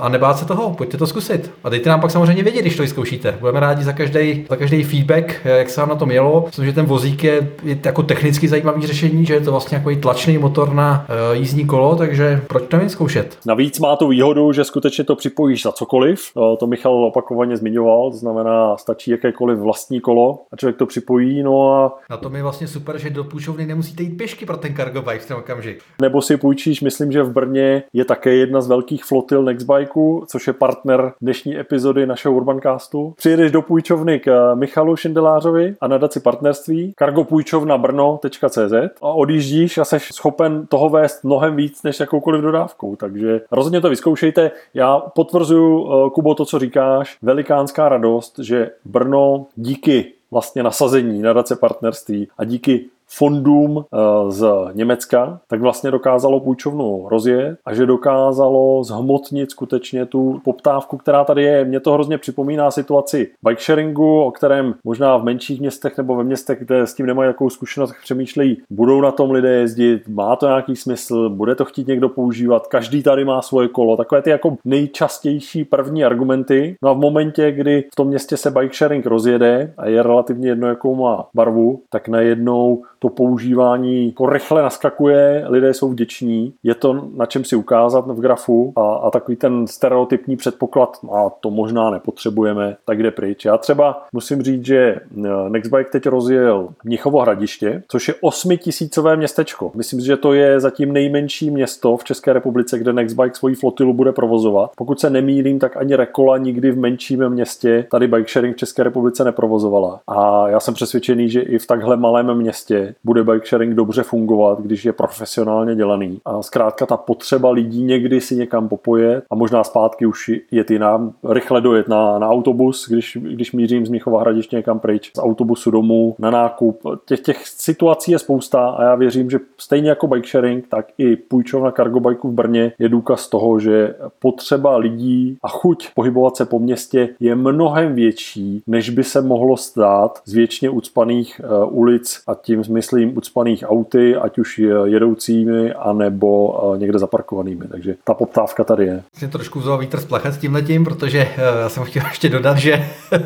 [0.00, 1.50] a nebát se toho, pojďte to zkusit.
[1.64, 3.36] A dejte nám pak samozřejmě vědět, když to vyzkoušíte.
[3.40, 6.42] Budeme rádi za každý, za každý feedback, eh, jak se vám na tom jelo.
[6.46, 10.00] Myslím, že ten vozík je, je jako technicky zajímavý řešení, že je to vlastně jako
[10.00, 13.38] tlačný motor na uh, jízdní kolo, takže proč to zkoušet?
[13.46, 16.20] Navíc má tu výhodu, že skutečně to připojíš za cokoliv.
[16.58, 21.72] To Michal opakovaně zmiňoval, to znamená, stačí jakékoliv vlastní kolo a člověk to připojí, no
[21.72, 21.98] a...
[22.10, 25.18] Na tom je vlastně super, že do půjčovny nemusíte jít pěšky pro ten cargo bike
[25.18, 25.82] v ten okamžik.
[26.02, 30.46] Nebo si půjčíš, myslím, že v Brně je také jedna z velkých flotil Nextbikeu, což
[30.46, 33.14] je partner dnešní epizody našeho Urbancastu.
[33.16, 38.72] Přijedeš do půjčovny k Michalu Šindelářovi a nadaci partnerství kargopůjčovna brno.cz
[39.02, 42.96] a odjíždíš a jsi schopen toho vést mnohem víc než jakoukoliv dodávkou.
[42.96, 44.50] Takže rozhodně to vyzkoušejte.
[44.74, 51.56] Já potvrzuju, eh, Kubo, to, co říkáš, velikánská radost, že Brno díky vlastně nasazení, nadace
[51.56, 58.84] partnerství a díky fondům eh, z Německa, tak vlastně dokázalo půjčovnu rozjet a že dokázalo
[58.84, 61.64] zhmotnit skutečně tu poptávku, která tady je.
[61.64, 66.24] Mně to hrozně připomíná situaci bike sharingu, o kterém možná v menších městech nebo ve
[66.24, 70.46] městech, kde s tím nemají jakou zkušenost, přemýšlejí, budou na tom lidé jezdit, má to
[70.46, 74.56] nějaký smysl, bude to chtít někdo používat, každý tady má svoje kolo, takové ty jako
[74.64, 76.76] nejčastější první argumenty.
[76.82, 80.48] No a v momentě, kdy v tom městě se bike sharing rozjede a je relativně
[80.48, 86.74] jedno, jakou má barvu, tak najednou to používání jako rychle naskakuje, lidé jsou vděční, je
[86.74, 91.50] to na čem si ukázat v grafu a, a takový ten stereotypní předpoklad, a to
[91.50, 93.44] možná nepotřebujeme, tak jde pryč.
[93.44, 99.72] Já třeba musím říct, že eh, Nextbike teď rozjel Mnichovo hradiště, což je osmitisícové městečko.
[99.74, 103.92] Myslím si, že to je zatím nejmenší město v České republice, kde Nextbike svoji flotilu
[103.92, 104.70] bude provozovat.
[104.76, 108.82] Pokud se nemýlím, tak ani Rekola nikdy v menším městě tady bike sharing v České
[108.82, 110.00] republice neprovozovala.
[110.08, 114.60] A já jsem přesvědčený, že i v takhle malém městě bude bike sharing dobře fungovat,
[114.60, 116.20] když je profesionálně dělaný.
[116.24, 121.12] A zkrátka ta potřeba lidí někdy si někam popojet a možná zpátky už jet jinam,
[121.30, 125.70] rychle dojet na, na autobus, když, když mířím z Michova hradiště někam pryč, z autobusu
[125.70, 126.80] domů, na nákup.
[127.06, 131.16] Těch, těch situací je spousta a já věřím, že stejně jako bike sharing, tak i
[131.16, 136.46] půjčovna Cargo Bike v Brně je důkaz toho, že potřeba lidí a chuť pohybovat se
[136.46, 142.22] po městě je mnohem větší, než by se mohlo stát z věčně ucpaných uh, ulic
[142.26, 147.64] a tím myslím ucpaných auty, ať už jedoucími, anebo eh, někde zaparkovanými.
[147.70, 149.02] Takže ta poptávka tady je.
[149.18, 152.28] Jsem trošku vzal vítr z plachet s tím letím, protože eh, já jsem chtěl ještě
[152.28, 152.72] dodat, že
[153.12, 153.20] eh,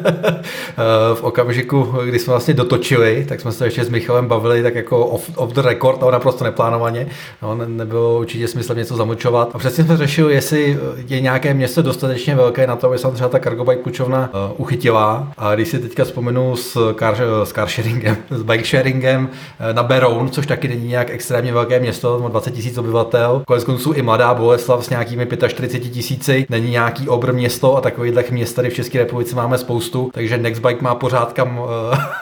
[1.14, 5.06] v okamžiku, kdy jsme vlastně dotočili, tak jsme se ještě s Michalem bavili tak jako
[5.06, 7.06] off, off the record, ale naprosto neplánovaně.
[7.42, 9.50] No, ne, nebylo určitě smysl něco zamočovat.
[9.54, 10.78] A přesně jsme řešili, jestli
[11.08, 15.32] je nějaké město dostatečně velké na to, aby se třeba ta cargo bike půjčovna uchytila.
[15.38, 19.28] A když si teďka vzpomenu s car, s car sharingem, s bike sharingem,
[19.72, 23.42] na Beroun, což taky není nějak extrémně velké město, má 20 tisíc obyvatel.
[23.46, 28.30] Konec konců i mladá Boleslav s nějakými 45 tisíci není nějaký obr město a takových
[28.30, 31.60] měst tady v České republice máme spoustu, takže Nextbike má pořád kam,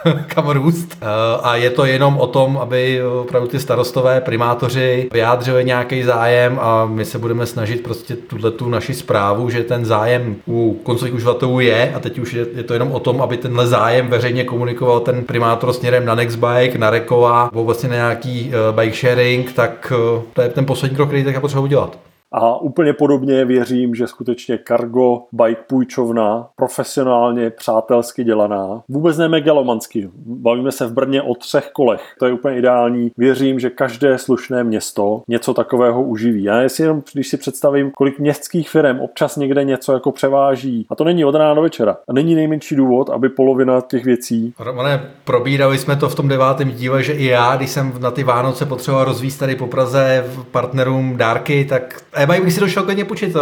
[0.05, 0.97] eh, kam růst.
[1.01, 1.05] Eh,
[1.43, 6.85] a je to jenom o tom, aby opravdu ty starostové, primátoři vyjádřili nějaký zájem a
[6.85, 11.59] my se budeme snažit prostě tuhle tu naši zprávu, že ten zájem u koncových uživatelů
[11.59, 14.99] je a teď už je, je to jenom o tom, aby tenhle zájem veřejně komunikoval
[14.99, 17.08] ten primátor směrem na Nextbike, na Rekola,
[17.51, 19.93] nebo vlastně na nějaký bike sharing, tak
[20.33, 22.08] to je ten poslední krok, který tak potřeba udělat.
[22.31, 30.09] A úplně podobně věřím, že skutečně Cargo Bike půjčovna, profesionálně, přátelsky dělaná, vůbec ne megalomansky.
[30.25, 32.01] Bavíme se v Brně o třech kolech.
[32.19, 33.11] To je úplně ideální.
[33.17, 36.43] Věřím, že každé slušné město něco takového uživí.
[36.43, 40.95] Já si jenom, když si představím, kolik městských firm občas někde něco jako převáží, a
[40.95, 41.97] to není od rána do večera.
[42.09, 44.53] A není nejmenší důvod, aby polovina těch věcí.
[44.59, 48.23] Romane, probírali jsme to v tom devátém díle, že i já, když jsem na ty
[48.23, 53.35] Vánoce potřeboval rozvíjet tady po Praze partnerům dárky, tak e-bike bych si došel klidně počít,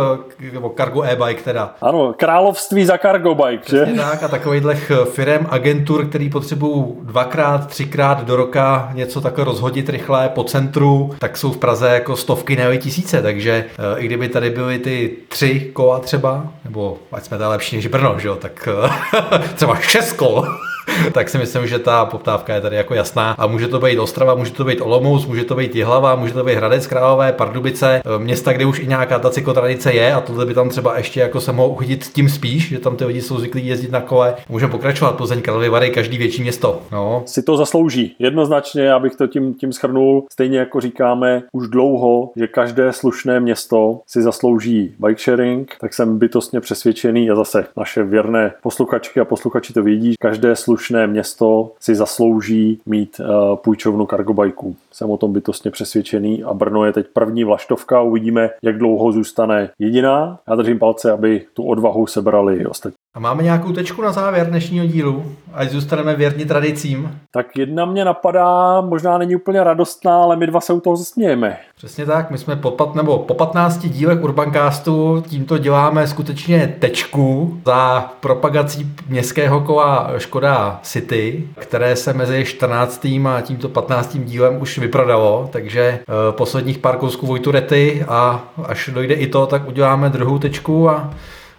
[0.54, 1.76] nebo cargo e-bike teda.
[1.82, 4.02] Ano, království za cargo bike, Přesně že?
[4.02, 4.76] tak a takovýchhle
[5.06, 11.38] firm, agentur, který potřebují dvakrát, třikrát do roka něco takhle rozhodit rychle po centru, tak
[11.38, 15.60] jsou v Praze jako stovky, ne tisíce, takže e, i kdyby tady byly ty tři
[15.74, 20.14] kola třeba, nebo ať jsme tady lepší než Brno, že jo, tak e, třeba šest
[20.14, 20.48] kol,
[21.14, 23.32] tak si myslím, že ta poptávka je tady jako jasná.
[23.32, 26.44] A může to být Ostrava, může to být Olomouc, může to být Jihlava, může to
[26.44, 30.46] být Hradec Králové, Pardubice, e, města, kde už i nějaká ta cyklotradice je a tohle
[30.46, 33.38] by tam třeba ještě jako se mohlo uchytit tím spíš, že tam ty lidi jsou
[33.38, 34.36] zvyklí jezdit na kole.
[34.50, 36.82] Můžeme pokračovat, Plzeň, Karlovy Vary, každý větší město.
[36.92, 37.24] No.
[37.26, 38.16] Si to zaslouží.
[38.20, 44.00] Jednoznačně, abych to tím, tím schrnul, stejně jako říkáme už dlouho, že každé slušné město
[44.08, 49.74] si zaslouží bike sharing, tak jsem bytostně přesvědčený a zase naše věrné posluchačky a posluchači
[49.74, 50.77] to vědí, každé slušné
[51.08, 54.76] město si zaslouží mít uh, půjčovnu kargobajků.
[54.98, 59.69] Jsem o tom bytostně přesvědčený a Brno je teď první vlaštovka, uvidíme, jak dlouho zůstane
[59.80, 60.40] jediná.
[60.49, 62.98] Já držím palce, aby tu odvahu sebrali i ostatní.
[63.18, 67.19] A máme nějakou tečku na závěr dnešního dílu, ať zůstaneme věrni tradicím.
[67.32, 71.57] Tak jedna mě napadá, možná není úplně radostná, ale my dva se u toho zasmějeme.
[71.76, 77.57] Přesně tak, my jsme po, pat, nebo po 15 dílech Urbancastu tímto děláme skutečně tečku
[77.65, 83.06] za propagací městského kola Škoda City, které se mezi 14.
[83.06, 84.18] a tímto 15.
[84.18, 86.02] dílem už vyprodalo, takže e,
[86.32, 91.14] posledních pár kousků Vojturety a až dojde i to, tak uděláme druhou tečku a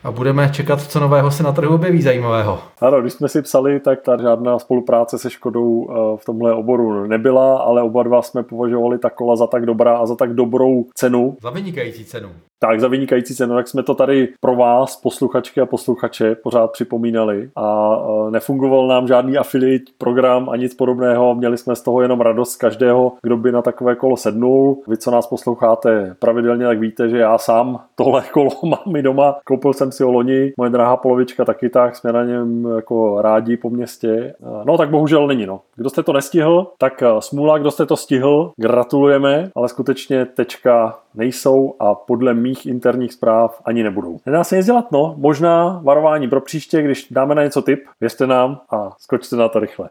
[0.04, 2.58] a budeme čekat, co nového se na trhu objeví zajímavého.
[2.80, 7.06] Ano, když jsme si psali, tak ta žádná spolupráce se Škodou eh, v tomhle oboru
[7.06, 10.84] nebyla, ale oba dva jsme považovali ta kola za tak dobrá a za tak dobrou
[10.94, 11.36] cenu.
[11.42, 12.28] Za vynikající cenu.
[12.58, 17.50] Tak za vynikající cenu, tak jsme to tady pro vás, posluchačky a posluchače, pořád připomínali
[17.56, 17.96] a
[18.30, 21.34] nefungoval nám žádný affiliate program a nic podobného.
[21.34, 24.82] Měli jsme z toho jenom radost každého, kdo by na takové kolo sednul.
[24.88, 29.36] Vy, co nás posloucháte pravidelně, tak víte, že já sám tohle kolo mám i doma.
[29.44, 33.56] Koupil jsem si ho loni, moje drahá polovička taky tak, jsme na něm jako rádi
[33.56, 34.34] po městě.
[34.64, 35.46] No tak bohužel není.
[35.46, 35.60] No.
[35.76, 41.74] Kdo jste to nestihl, tak smůla, kdo jste to stihl, gratulujeme, ale skutečně tečka nejsou
[41.80, 44.18] a podle mých interních zpráv ani nebudou.
[44.26, 45.14] Nedá se nic dělat, no.
[45.18, 49.60] Možná varování pro příště, když dáme na něco tip, věřte nám a skočte na to
[49.60, 49.90] rychle.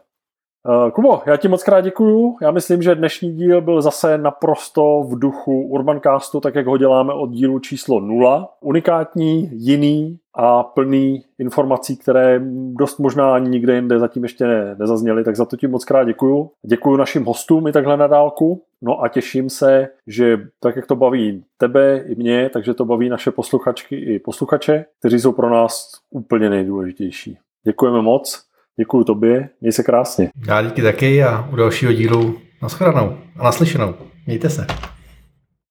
[0.68, 2.36] Uh, Kubo, já ti moc krát děkuju.
[2.42, 7.12] Já myslím, že dnešní díl byl zase naprosto v duchu Urbancastu, tak jak ho děláme
[7.12, 8.56] od dílu číslo 0.
[8.60, 12.40] Unikátní, jiný a plný informací, které
[12.72, 16.04] dost možná ani nikde jinde zatím ještě ne, nezazněly, tak za to ti moc krát
[16.04, 16.50] děkuju.
[16.66, 18.62] Děkuju našim hostům i takhle na dálku.
[18.82, 23.08] No a těším se, že tak, jak to baví tebe i mě, takže to baví
[23.08, 27.38] naše posluchačky i posluchače, kteří jsou pro nás úplně nejdůležitější.
[27.64, 28.47] Děkujeme moc
[28.78, 30.30] Děkuji tobě, měj se krásně.
[30.46, 33.94] Já díky taky a u dalšího dílu nashledanou a naslyšenou.
[34.26, 34.66] Mějte se.